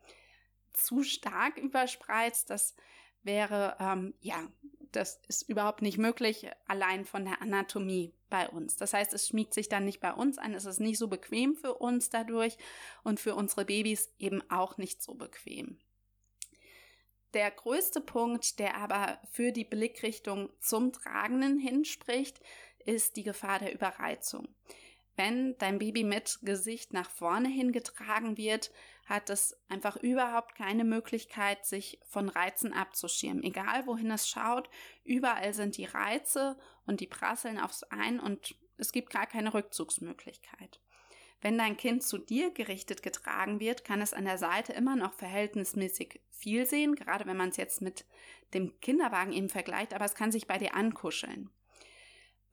zu 0.77 1.03
stark 1.03 1.57
überspreizt. 1.57 2.49
Das 2.49 2.75
wäre, 3.23 3.75
ähm, 3.79 4.13
ja, 4.21 4.47
das 4.91 5.19
ist 5.27 5.49
überhaupt 5.49 5.81
nicht 5.81 5.97
möglich, 5.97 6.47
allein 6.67 7.05
von 7.05 7.25
der 7.25 7.41
Anatomie 7.41 8.13
bei 8.29 8.47
uns. 8.47 8.77
Das 8.77 8.93
heißt, 8.93 9.13
es 9.13 9.27
schmiegt 9.27 9.53
sich 9.53 9.67
dann 9.67 9.85
nicht 9.85 9.99
bei 9.99 10.13
uns 10.13 10.37
an, 10.37 10.53
es 10.53 10.65
ist 10.65 10.79
nicht 10.79 10.97
so 10.97 11.07
bequem 11.07 11.55
für 11.55 11.73
uns 11.75 12.09
dadurch 12.09 12.57
und 13.03 13.19
für 13.19 13.35
unsere 13.35 13.65
Babys 13.65 14.13
eben 14.19 14.41
auch 14.49 14.77
nicht 14.77 15.01
so 15.01 15.15
bequem. 15.15 15.79
Der 17.33 17.51
größte 17.51 17.99
Punkt, 17.99 18.59
der 18.59 18.77
aber 18.77 19.19
für 19.31 19.51
die 19.51 19.65
Blickrichtung 19.65 20.49
zum 20.61 20.93
Tragenden 20.93 21.59
hinspricht, 21.59 22.39
ist 22.85 23.17
die 23.17 23.23
Gefahr 23.23 23.59
der 23.59 23.73
Überreizung. 23.73 24.47
Wenn 25.15 25.57
dein 25.57 25.79
Baby 25.79 26.03
mit 26.03 26.39
Gesicht 26.41 26.91
nach 26.91 27.09
vorne 27.09 27.47
hingetragen 27.47 28.37
wird, 28.37 28.71
hat 29.05 29.29
es 29.29 29.55
einfach 29.69 29.95
überhaupt 29.97 30.55
keine 30.55 30.83
Möglichkeit, 30.83 31.65
sich 31.65 31.99
von 32.07 32.27
Reizen 32.27 32.73
abzuschirmen. 32.73 33.43
Egal 33.43 33.85
wohin 33.87 34.11
es 34.11 34.27
schaut, 34.27 34.69
überall 35.03 35.53
sind 35.53 35.77
die 35.77 35.85
Reize 35.85 36.57
und 36.85 36.99
die 36.99 37.07
prasseln 37.07 37.59
aufs 37.59 37.83
ein 37.83 38.19
und 38.19 38.55
es 38.77 38.91
gibt 38.91 39.09
gar 39.09 39.25
keine 39.25 39.53
Rückzugsmöglichkeit. 39.53 40.81
Wenn 41.41 41.57
dein 41.57 41.77
Kind 41.77 42.03
zu 42.03 42.17
dir 42.17 42.51
gerichtet 42.51 43.03
getragen 43.03 43.59
wird, 43.59 43.85
kann 43.85 44.01
es 44.01 44.13
an 44.13 44.25
der 44.25 44.37
Seite 44.37 44.73
immer 44.73 44.95
noch 44.95 45.13
verhältnismäßig 45.13 46.19
viel 46.31 46.65
sehen, 46.65 46.95
gerade 46.95 47.25
wenn 47.25 47.37
man 47.37 47.49
es 47.49 47.57
jetzt 47.57 47.81
mit 47.81 48.05
dem 48.53 48.79
Kinderwagen 48.79 49.31
eben 49.31 49.49
vergleicht, 49.49 49.93
aber 49.93 50.05
es 50.05 50.15
kann 50.15 50.31
sich 50.31 50.47
bei 50.47 50.57
dir 50.57 50.73
ankuscheln. 50.73 51.49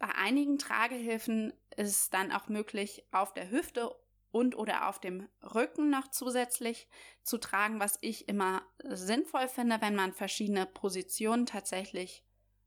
Bei 0.03 0.17
einigen 0.17 0.59
Tragehilfen 0.59 1.53
ist 1.77 1.91
es 1.91 2.11
dann 2.11 2.33
auch 2.33 2.49
möglich, 2.49 3.05
auf 3.13 3.33
der 3.35 3.53
Hüfte 3.53 3.95
und 4.33 4.57
oder 4.57 4.89
auf 4.89 4.99
dem 4.99 5.29
Rücken 5.55 5.91
noch 5.91 6.09
zusätzlich 6.09 6.89
zu 7.23 7.39
tragen, 7.39 7.79
was 7.79 7.99
ich 8.01 8.29
immer 8.29 8.63
sinnvoll 8.83 9.47
finde, 9.47 9.81
wenn 9.81 9.95
man 9.95 10.13
verschiedene 10.13 10.67
Positionen 10.67 11.47
tatsächlich 11.47 12.25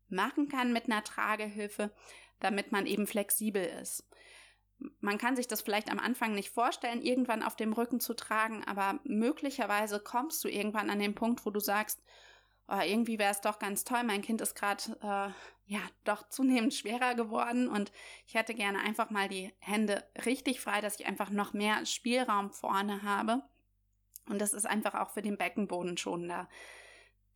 machen 0.08 0.48
kann 0.48 0.72
mit 0.72 0.86
einer 0.86 1.04
Tragehilfe, 1.04 1.92
damit 2.40 2.72
man 2.72 2.86
eben 2.86 3.06
flexibel 3.06 3.66
ist. 3.82 4.08
Man 5.02 5.18
kann 5.18 5.36
sich 5.36 5.50
das 5.50 5.62
vielleicht 5.62 5.92
am 5.92 6.00
Anfang 6.00 6.36
nicht 6.36 6.52
vorstellen, 6.52 7.02
irgendwann 7.02 7.44
auf 7.44 7.58
dem 7.58 7.74
Rücken 7.74 8.00
zu 8.00 8.14
tragen, 8.14 8.64
aber 8.64 9.02
möglicherweise 9.04 10.00
kommst 10.00 10.42
du 10.46 10.48
irgendwann 10.48 10.90
an 10.90 11.00
den 11.00 11.16
Punkt, 11.16 11.46
wo 11.46 11.50
du 11.50 11.60
sagst, 11.60 12.02
oh, 12.68 12.80
irgendwie 12.84 13.20
wäre 13.20 13.32
es 13.32 13.42
doch 13.42 13.60
ganz 13.60 13.84
toll, 13.84 14.04
mein 14.04 14.22
Kind 14.22 14.42
ist 14.42 14.56
gerade 14.56 14.84
äh, 15.02 15.72
ja 15.72 15.80
doch 16.04 16.28
zunehmend 16.30 16.74
schwerer 16.74 17.16
geworden 17.16 17.68
und 17.68 17.92
ich 18.28 18.36
hätte 18.36 18.54
gerne 18.54 18.80
einfach 18.80 19.10
mal 19.10 19.28
die 19.28 19.54
Hände 19.60 20.04
richtig 20.26 20.60
frei, 20.60 20.82
dass 20.82 21.00
ich 21.00 21.06
einfach 21.06 21.30
noch 21.30 21.54
mehr 21.54 21.86
Spielraum 21.86 22.52
vorne 22.52 23.04
habe. 23.04 23.44
Und 24.28 24.40
das 24.40 24.54
ist 24.54 24.66
einfach 24.66 24.96
auch 24.96 25.12
für 25.12 25.22
den 25.22 25.38
Beckenboden 25.38 25.98
schonender. 25.98 26.50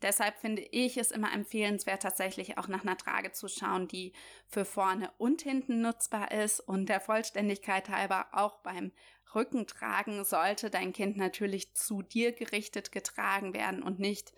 Deshalb 0.02 0.40
finde 0.40 0.62
ich 0.62 0.98
es 0.98 1.12
immer 1.12 1.34
empfehlenswert, 1.34 2.02
tatsächlich 2.02 2.58
auch 2.58 2.68
nach 2.68 2.84
einer 2.84 2.98
Trage 2.98 3.32
zu 3.32 3.48
schauen, 3.48 3.88
die 3.88 4.14
für 4.48 4.64
vorne 4.64 5.12
und 5.18 5.42
hinten 5.42 5.82
nutzbar 5.82 6.32
ist. 6.32 6.62
Und 6.62 6.88
der 6.88 7.02
Vollständigkeit 7.02 7.90
halber 7.90 8.28
auch 8.32 8.60
beim 8.60 8.92
Rückentragen 9.36 10.24
sollte 10.24 10.70
dein 10.70 10.94
Kind 10.94 11.18
natürlich 11.18 11.76
zu 11.76 12.02
dir 12.02 12.32
gerichtet 12.32 12.92
getragen 12.92 13.54
werden 13.54 13.84
und 13.84 14.00
nicht 14.00 14.32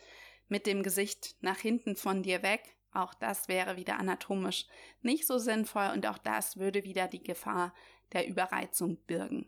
mit 0.51 0.67
dem 0.67 0.83
Gesicht 0.83 1.35
nach 1.39 1.57
hinten 1.57 1.95
von 1.95 2.23
dir 2.23 2.43
weg. 2.43 2.75
Auch 2.91 3.13
das 3.13 3.47
wäre 3.47 3.77
wieder 3.77 3.97
anatomisch 3.97 4.67
nicht 5.01 5.25
so 5.25 5.37
sinnvoll 5.37 5.89
und 5.93 6.05
auch 6.05 6.17
das 6.17 6.57
würde 6.57 6.83
wieder 6.83 7.07
die 7.07 7.23
Gefahr 7.23 7.73
der 8.11 8.27
Überreizung 8.27 8.97
birgen. 9.07 9.47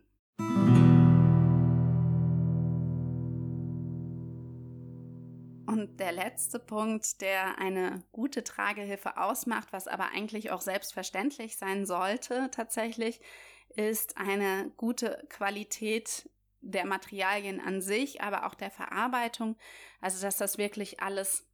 Und 5.67 5.99
der 5.99 6.13
letzte 6.13 6.59
Punkt, 6.59 7.19
der 7.19 7.57
eine 7.57 8.03
gute 8.13 8.45
Tragehilfe 8.45 9.17
ausmacht, 9.17 9.73
was 9.73 9.87
aber 9.87 10.11
eigentlich 10.11 10.51
auch 10.51 10.61
selbstverständlich 10.61 11.57
sein 11.57 11.85
sollte 11.85 12.49
tatsächlich, 12.51 13.19
ist 13.75 14.17
eine 14.17 14.71
gute 14.77 15.25
Qualität 15.29 16.29
der 16.63 16.85
Materialien 16.85 17.59
an 17.59 17.81
sich, 17.81 18.21
aber 18.21 18.45
auch 18.45 18.55
der 18.55 18.71
Verarbeitung. 18.71 19.57
Also, 20.01 20.21
dass 20.21 20.37
das 20.37 20.57
wirklich 20.57 21.01
alles 21.01 21.45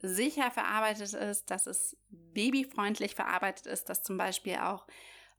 sicher 0.00 0.50
verarbeitet 0.50 1.14
ist, 1.14 1.50
dass 1.50 1.66
es 1.66 1.96
babyfreundlich 2.10 3.14
verarbeitet 3.14 3.66
ist, 3.66 3.88
dass 3.88 4.02
zum 4.02 4.16
Beispiel 4.16 4.56
auch 4.56 4.86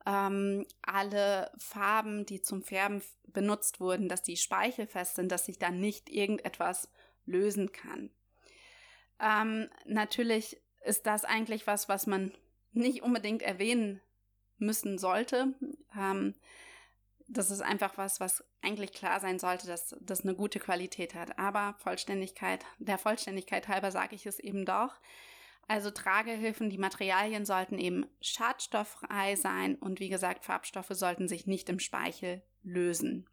ähm, 0.05 0.65
alle 0.81 1.51
Farben, 1.57 2.25
die 2.25 2.41
zum 2.41 2.63
Färben 2.63 3.01
benutzt 3.27 3.79
wurden, 3.79 4.09
dass 4.09 4.23
die 4.23 4.37
speichelfest 4.37 5.15
sind, 5.15 5.31
dass 5.31 5.45
sich 5.45 5.59
da 5.59 5.69
nicht 5.69 6.09
irgendetwas 6.09 6.89
lösen 7.25 7.71
kann. 7.71 8.09
Ähm, 9.19 9.69
natürlich 9.85 10.61
ist 10.83 11.05
das 11.05 11.25
eigentlich 11.25 11.67
was, 11.67 11.89
was 11.89 12.07
man 12.07 12.33
nicht 12.71 13.03
unbedingt 13.03 13.41
erwähnen 13.41 14.01
müssen 14.57 14.97
sollte. 14.97 15.53
Ähm, 15.97 16.35
das 17.29 17.51
ist 17.51 17.61
einfach 17.61 17.97
was, 17.97 18.19
was 18.19 18.43
eigentlich 18.61 18.91
klar 18.91 19.19
sein 19.19 19.39
sollte, 19.39 19.67
dass 19.67 19.95
das 20.01 20.21
eine 20.21 20.35
gute 20.35 20.59
Qualität 20.59 21.13
hat. 21.13 21.37
Aber 21.37 21.75
Vollständigkeit, 21.77 22.65
der 22.79 22.97
Vollständigkeit 22.97 23.67
halber 23.67 23.91
sage 23.91 24.15
ich 24.15 24.25
es 24.25 24.39
eben 24.39 24.65
doch. 24.65 24.99
Also 25.67 25.91
Tragehilfen, 25.91 26.71
die 26.71 26.79
Materialien 26.79 27.45
sollten 27.45 27.77
eben 27.77 28.07
schadstofffrei 28.21 29.35
sein 29.35 29.75
und 29.75 29.99
wie 29.99 30.09
gesagt, 30.09 30.43
Farbstoffe 30.43 30.89
sollten 30.89 31.27
sich 31.27 31.45
nicht 31.45 31.69
im 31.69 31.79
Speichel 31.79 32.41
lösen. 32.63 33.29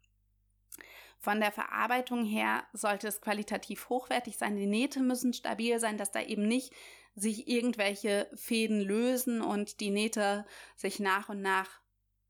Von 1.17 1.39
der 1.39 1.51
Verarbeitung 1.51 2.23
her 2.23 2.63
sollte 2.73 3.07
es 3.07 3.21
qualitativ 3.21 3.89
hochwertig 3.89 4.37
sein. 4.37 4.55
Die 4.55 4.67
Nähte 4.67 4.99
müssen 4.99 5.33
stabil 5.33 5.79
sein, 5.79 5.97
dass 5.97 6.11
da 6.11 6.21
eben 6.21 6.47
nicht 6.47 6.71
sich 7.15 7.47
irgendwelche 7.47 8.29
Fäden 8.35 8.79
lösen 8.79 9.41
und 9.41 9.79
die 9.79 9.89
Nähte 9.89 10.45
sich 10.75 10.99
nach 10.99 11.29
und 11.29 11.41
nach, 11.41 11.81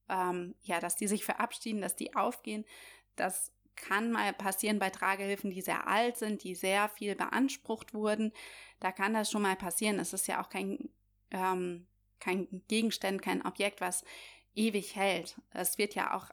ähm, 0.10 0.56
ja, 0.64 0.80
dass 0.80 0.96
die 0.96 1.08
sich 1.08 1.26
verabschieden, 1.26 1.82
dass 1.82 1.96
die 1.96 2.16
aufgehen. 2.16 2.66
Das 3.16 3.52
kann 3.76 4.12
mal 4.12 4.34
passieren 4.34 4.80
bei 4.80 4.90
Tragehilfen, 4.90 5.52
die 5.52 5.62
sehr 5.62 5.88
alt 5.88 6.18
sind, 6.18 6.44
die 6.44 6.56
sehr 6.56 6.90
viel 6.90 7.16
beansprucht 7.16 7.94
wurden. 7.94 8.34
Da 8.80 8.92
kann 8.92 9.14
das 9.14 9.32
schon 9.32 9.44
mal 9.44 9.56
passieren. 9.56 10.00
Es 10.00 10.14
ist 10.14 10.28
ja 10.28 10.44
auch 10.44 10.50
kein, 10.50 10.90
ähm, 11.32 11.88
kein 12.20 12.48
Gegenstand, 12.68 13.22
kein 13.22 13.46
Objekt, 13.46 13.80
was 13.80 14.04
ewig 14.56 14.96
hält. 14.96 15.40
Es 15.52 15.78
wird 15.78 15.96
ja 15.96 16.16
auch 16.16 16.26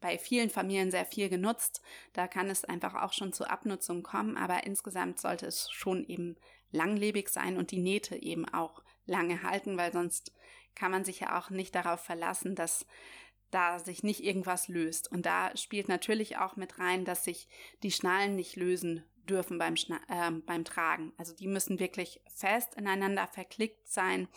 bei 0.00 0.18
vielen 0.18 0.50
Familien 0.50 0.90
sehr 0.90 1.04
viel 1.04 1.28
genutzt. 1.28 1.82
Da 2.12 2.26
kann 2.26 2.48
es 2.48 2.64
einfach 2.64 2.94
auch 2.94 3.12
schon 3.12 3.32
zu 3.32 3.48
Abnutzung 3.48 4.02
kommen, 4.02 4.36
aber 4.36 4.64
insgesamt 4.64 5.20
sollte 5.20 5.46
es 5.46 5.70
schon 5.70 6.04
eben 6.06 6.36
langlebig 6.70 7.28
sein 7.28 7.56
und 7.56 7.70
die 7.70 7.78
Nähte 7.78 8.16
eben 8.16 8.48
auch 8.48 8.82
lange 9.06 9.42
halten, 9.42 9.76
weil 9.76 9.92
sonst 9.92 10.32
kann 10.76 10.92
man 10.92 11.04
sich 11.04 11.20
ja 11.20 11.38
auch 11.38 11.50
nicht 11.50 11.74
darauf 11.74 12.00
verlassen, 12.00 12.54
dass 12.54 12.86
da 13.50 13.78
sich 13.78 14.02
nicht 14.02 14.22
irgendwas 14.22 14.68
löst. 14.68 15.10
Und 15.10 15.26
da 15.26 15.56
spielt 15.56 15.88
natürlich 15.88 16.36
auch 16.36 16.56
mit 16.56 16.78
rein, 16.78 17.04
dass 17.04 17.24
sich 17.24 17.48
die 17.82 17.90
Schnallen 17.90 18.36
nicht 18.36 18.56
lösen 18.56 19.02
dürfen 19.28 19.58
beim, 19.58 19.76
Schna 19.76 20.00
äh, 20.08 20.30
beim 20.30 20.64
Tragen. 20.64 21.12
Also 21.16 21.34
die 21.34 21.48
müssen 21.48 21.80
wirklich 21.80 22.20
fest 22.28 22.74
ineinander 22.74 23.26
verklickt 23.26 23.88
sein, 23.88 24.28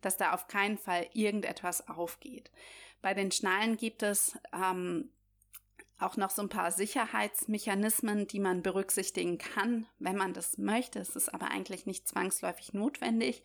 dass 0.00 0.16
da 0.16 0.32
auf 0.32 0.46
keinen 0.46 0.78
Fall 0.78 1.08
irgendetwas 1.12 1.88
aufgeht. 1.88 2.50
Bei 3.02 3.14
den 3.14 3.32
Schnallen 3.32 3.76
gibt 3.76 4.02
es 4.02 4.38
ähm, 4.52 5.10
auch 5.98 6.16
noch 6.16 6.30
so 6.30 6.42
ein 6.42 6.48
paar 6.48 6.70
Sicherheitsmechanismen, 6.70 8.26
die 8.26 8.40
man 8.40 8.62
berücksichtigen 8.62 9.38
kann, 9.38 9.86
wenn 9.98 10.16
man 10.16 10.32
das 10.32 10.58
möchte. 10.58 10.98
Es 10.98 11.16
ist 11.16 11.32
aber 11.32 11.50
eigentlich 11.50 11.86
nicht 11.86 12.08
zwangsläufig 12.08 12.72
notwendig. 12.72 13.42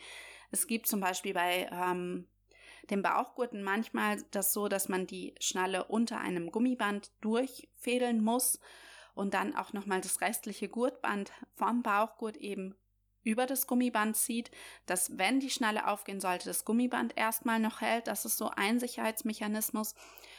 Es 0.56 0.68
gibt 0.68 0.88
zum 0.88 1.02
Beispiel 1.02 1.34
bei 1.34 1.70
ähm, 1.70 2.30
den 2.90 3.02
Bauchgurten 3.02 3.62
manchmal 3.62 4.24
das 4.32 4.54
so, 4.54 4.70
dass 4.70 4.88
man 4.88 5.06
die 5.06 5.36
Schnalle 5.42 5.84
unter 5.84 6.22
einem 6.22 6.50
Gummiband 6.50 7.12
durchfädeln 7.20 8.24
muss 8.24 8.62
und 9.16 9.34
dann 9.34 9.54
auch 9.54 9.74
nochmal 9.74 10.00
das 10.00 10.22
restliche 10.22 10.70
Gurtband 10.70 11.34
vom 11.56 11.84
Bauchgurt 11.84 12.38
eben 12.38 12.74
über 13.24 13.46
das 13.48 13.68
Gummiband 13.68 14.16
zieht, 14.16 14.50
dass 14.86 15.18
wenn 15.18 15.42
die 15.42 15.50
Schnalle 15.50 15.88
aufgehen 15.88 16.22
sollte, 16.22 16.46
das 16.46 16.64
Gummiband 16.64 17.18
erstmal 17.18 17.60
noch 17.60 17.82
hält. 17.82 18.08
Das 18.08 18.24
ist 18.24 18.38
so 18.38 18.50
ein 18.56 18.80
Sicherheitsmechanismus. 18.80 19.94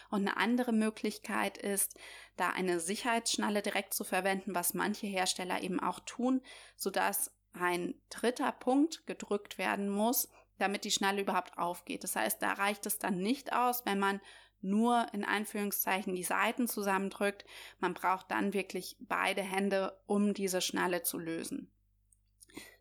Und 0.08 0.20
eine 0.20 0.38
andere 0.38 0.72
Möglichkeit 0.72 1.58
ist, 1.58 1.98
da 2.36 2.50
eine 2.50 2.80
Sicherheitsschnalle 2.80 3.60
direkt 3.60 3.92
zu 3.92 4.04
verwenden, 4.04 4.54
was 4.54 4.72
manche 4.72 5.08
Hersteller 5.08 5.62
eben 5.62 5.78
auch 5.78 6.00
tun, 6.00 6.40
sodass 6.74 7.35
ein 7.56 7.94
dritter 8.10 8.52
Punkt 8.52 9.06
gedrückt 9.06 9.58
werden 9.58 9.88
muss, 9.88 10.28
damit 10.58 10.84
die 10.84 10.90
Schnalle 10.90 11.22
überhaupt 11.22 11.58
aufgeht. 11.58 12.04
Das 12.04 12.16
heißt, 12.16 12.40
da 12.40 12.52
reicht 12.52 12.86
es 12.86 12.98
dann 12.98 13.18
nicht 13.18 13.52
aus, 13.52 13.84
wenn 13.84 13.98
man 13.98 14.20
nur 14.62 15.06
in 15.12 15.24
Anführungszeichen 15.24 16.14
die 16.14 16.24
Seiten 16.24 16.66
zusammendrückt. 16.66 17.44
Man 17.78 17.94
braucht 17.94 18.30
dann 18.30 18.52
wirklich 18.52 18.96
beide 19.00 19.42
Hände, 19.42 19.98
um 20.06 20.34
diese 20.34 20.60
Schnalle 20.60 21.02
zu 21.02 21.18
lösen. 21.18 21.70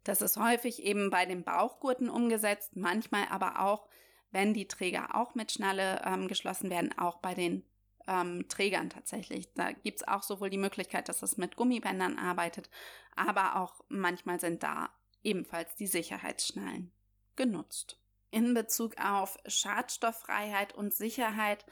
Das 0.03 0.21
ist 0.21 0.38
häufig 0.38 0.83
eben 0.83 1.09
bei 1.09 1.25
den 1.25 1.43
Bauchgurten 1.43 2.09
umgesetzt, 2.09 2.75
manchmal 2.75 3.25
aber 3.29 3.59
auch, 3.61 3.88
wenn 4.31 4.53
die 4.53 4.67
Träger 4.67 5.15
auch 5.15 5.35
mit 5.35 5.51
Schnalle 5.51 6.01
ähm, 6.05 6.27
geschlossen 6.27 6.69
werden, 6.69 6.97
auch 6.97 7.17
bei 7.17 7.33
den 7.33 7.65
ähm, 8.07 8.47
Trägern 8.49 8.89
tatsächlich. 8.89 9.53
Da 9.53 9.71
gibt 9.71 9.99
es 9.99 10.07
auch 10.07 10.23
sowohl 10.23 10.49
die 10.49 10.57
Möglichkeit, 10.57 11.09
dass 11.09 11.21
es 11.21 11.37
mit 11.37 11.55
Gummibändern 11.55 12.17
arbeitet, 12.17 12.69
aber 13.15 13.57
auch 13.57 13.83
manchmal 13.89 14.39
sind 14.39 14.63
da 14.63 14.89
ebenfalls 15.23 15.75
die 15.75 15.87
Sicherheitsschnallen 15.87 16.91
genutzt. 17.35 17.99
In 18.31 18.53
Bezug 18.53 18.97
auf 18.97 19.37
Schadstofffreiheit 19.45 20.73
und 20.73 20.93
Sicherheit 20.93 21.65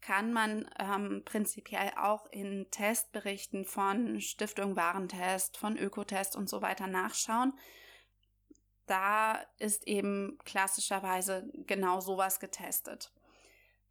kann 0.00 0.32
man 0.32 0.68
ähm, 0.78 1.22
prinzipiell 1.24 1.90
auch 1.96 2.26
in 2.30 2.70
Testberichten 2.70 3.64
von 3.64 4.20
Stiftung 4.20 4.76
Warentest, 4.76 5.56
von 5.56 5.76
Ökotest 5.76 6.36
und 6.36 6.48
so 6.48 6.62
weiter 6.62 6.86
nachschauen. 6.86 7.52
Da 8.86 9.40
ist 9.58 9.88
eben 9.88 10.38
klassischerweise 10.44 11.50
genau 11.66 12.00
sowas 12.00 12.38
getestet. 12.38 13.12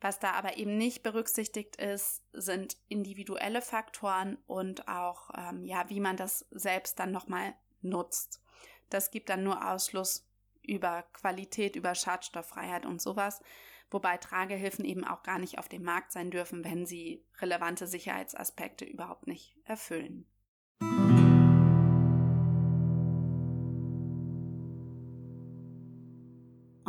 Was 0.02 0.20
da 0.20 0.32
aber 0.34 0.58
eben 0.58 0.78
nicht 0.78 1.04
berücksichtigt 1.04 1.78
ist, 1.78 2.22
sind 2.34 2.78
individuelle 2.90 3.62
Faktoren 3.62 4.38
und 4.46 4.88
auch, 4.88 5.30
ähm, 5.36 5.64
ja, 5.66 5.90
wie 5.90 6.00
man 6.00 6.18
das 6.18 6.46
selbst 6.52 7.00
dann 7.00 7.12
nochmal 7.12 7.56
nutzt. 7.82 8.42
Das 8.90 9.10
gibt 9.10 9.30
dann 9.30 9.44
nur 9.44 9.68
Ausschluss 9.72 10.28
über 10.62 11.04
Qualität, 11.14 11.76
über 11.76 11.96
Schadstofffreiheit 11.96 12.86
und 12.86 13.02
sowas, 13.02 13.42
wobei 13.90 14.18
Tragehilfen 14.18 14.86
eben 14.86 15.06
auch 15.06 15.24
gar 15.24 15.40
nicht 15.40 15.60
auf 15.60 15.70
dem 15.70 15.84
Markt 15.84 16.12
sein 16.12 16.32
dürfen, 16.32 16.64
wenn 16.64 16.86
sie 16.86 17.24
relevante 17.40 17.88
Sicherheitsaspekte 17.88 18.86
überhaupt 18.86 19.28
nicht 19.28 19.56
erfüllen. 19.64 20.26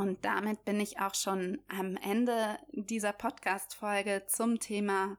Und 0.06 0.24
damit 0.24 0.64
bin 0.64 0.78
ich 0.78 1.00
auch 1.00 1.14
schon 1.14 1.60
am 1.68 1.96
Ende 1.96 2.58
dieser 2.70 3.12
Podcast-Folge 3.12 4.24
zum 4.28 4.60
Thema 4.60 5.16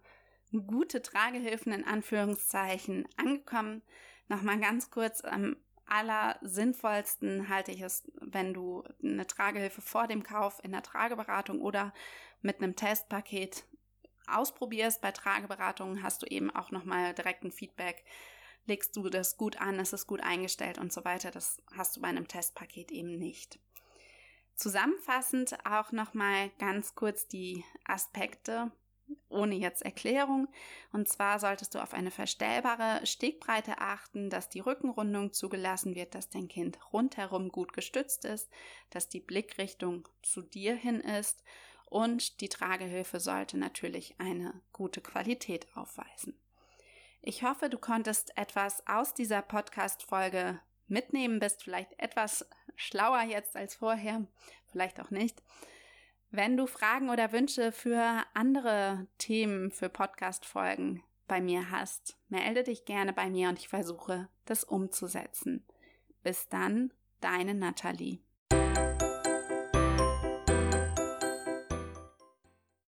gute 0.66 1.02
Tragehilfen 1.02 1.74
in 1.74 1.84
Anführungszeichen 1.84 3.06
angekommen. 3.18 3.82
Nochmal 4.30 4.60
ganz 4.60 4.90
kurz 4.90 5.26
am 5.26 5.58
allersinnvollsten 5.88 7.50
halte 7.50 7.72
ich 7.72 7.82
es, 7.82 8.10
wenn 8.22 8.54
du 8.54 8.84
eine 9.04 9.28
Tragehilfe 9.28 9.82
vor 9.82 10.08
dem 10.08 10.24
Kauf 10.24 10.64
in 10.64 10.72
der 10.72 10.84
Trageberatung 10.84 11.60
oder 11.60 11.94
mit 12.42 12.62
einem 12.62 12.78
Testpaket 12.78 13.66
ausprobierst. 14.28 15.02
Bei 15.02 15.12
Trageberatungen 15.12 16.02
hast 16.02 16.22
du 16.22 16.28
eben 16.28 16.50
auch 16.50 16.72
nochmal 16.72 17.14
direkt 17.14 17.44
ein 17.44 17.52
Feedback. 17.52 18.06
Legst 18.66 18.96
du 18.96 19.10
das 19.10 19.36
gut 19.36 19.60
an, 19.60 19.80
ist 19.80 19.94
es 19.94 20.08
gut 20.08 20.22
eingestellt 20.22 20.78
und 20.78 20.94
so 20.94 21.04
weiter. 21.04 21.32
Das 21.32 21.62
hast 21.76 21.98
du 21.98 22.02
bei 22.02 22.08
einem 22.08 22.28
Testpaket 22.28 22.92
eben 22.92 23.18
nicht. 23.18 23.60
Zusammenfassend 24.58 25.56
auch 25.68 25.92
nochmal 25.92 26.50
ganz 26.58 26.96
kurz 26.96 27.28
die 27.28 27.64
Aspekte, 27.86 28.72
ohne 29.30 29.54
jetzt 29.54 29.84
Erklärung. 29.84 30.48
Und 30.92 31.08
zwar 31.08 31.40
solltest 31.40 31.76
du 31.76 31.80
auf 31.80 31.94
eine 31.94 32.10
verstellbare 32.10 33.06
Stegbreite 33.06 33.78
achten, 33.78 34.32
dass 34.32 34.50
die 34.50 34.60
Rückenrundung 34.60 35.32
zugelassen 35.32 35.94
wird, 35.94 36.16
dass 36.16 36.30
dein 36.30 36.48
Kind 36.48 36.80
rundherum 36.92 37.50
gut 37.50 37.72
gestützt 37.72 38.26
ist, 38.26 38.50
dass 38.90 39.08
die 39.10 39.20
Blickrichtung 39.20 40.10
zu 40.24 40.42
dir 40.42 40.76
hin 40.76 41.02
ist 41.02 41.44
und 41.86 42.42
die 42.42 42.50
Tragehilfe 42.50 43.20
sollte 43.20 43.60
natürlich 43.60 44.20
eine 44.20 44.60
gute 44.74 45.02
Qualität 45.02 45.68
aufweisen. 45.78 46.36
Ich 47.22 47.44
hoffe, 47.44 47.70
du 47.70 47.78
konntest 47.78 48.36
etwas 48.38 48.86
aus 48.88 49.14
dieser 49.14 49.44
Podcast-Folge 49.44 50.60
mitnehmen, 50.88 51.40
bist 51.40 51.64
vielleicht 51.64 52.00
etwas 52.00 52.48
schlauer 52.78 53.24
jetzt 53.24 53.58
als 53.58 53.76
vorher, 53.76 54.26
vielleicht 54.68 55.02
auch 55.02 55.12
nicht. 55.12 55.44
Wenn 56.30 56.56
du 56.56 56.68
Fragen 56.68 57.10
oder 57.10 57.32
Wünsche 57.34 57.72
für 57.72 58.24
andere 58.34 59.08
Themen 59.18 59.72
für 59.72 59.90
Podcast-Folgen 59.90 61.04
bei 61.28 61.42
mir 61.42 61.72
hast, 61.72 62.18
melde 62.30 62.64
dich 62.64 62.86
gerne 62.86 63.12
bei 63.12 63.30
mir 63.30 63.50
und 63.50 63.60
ich 63.60 63.68
versuche, 63.68 64.30
das 64.46 64.64
umzusetzen. 64.64 65.66
Bis 66.24 66.48
dann, 66.48 66.94
deine 67.20 67.54
Nathalie. 67.54 68.20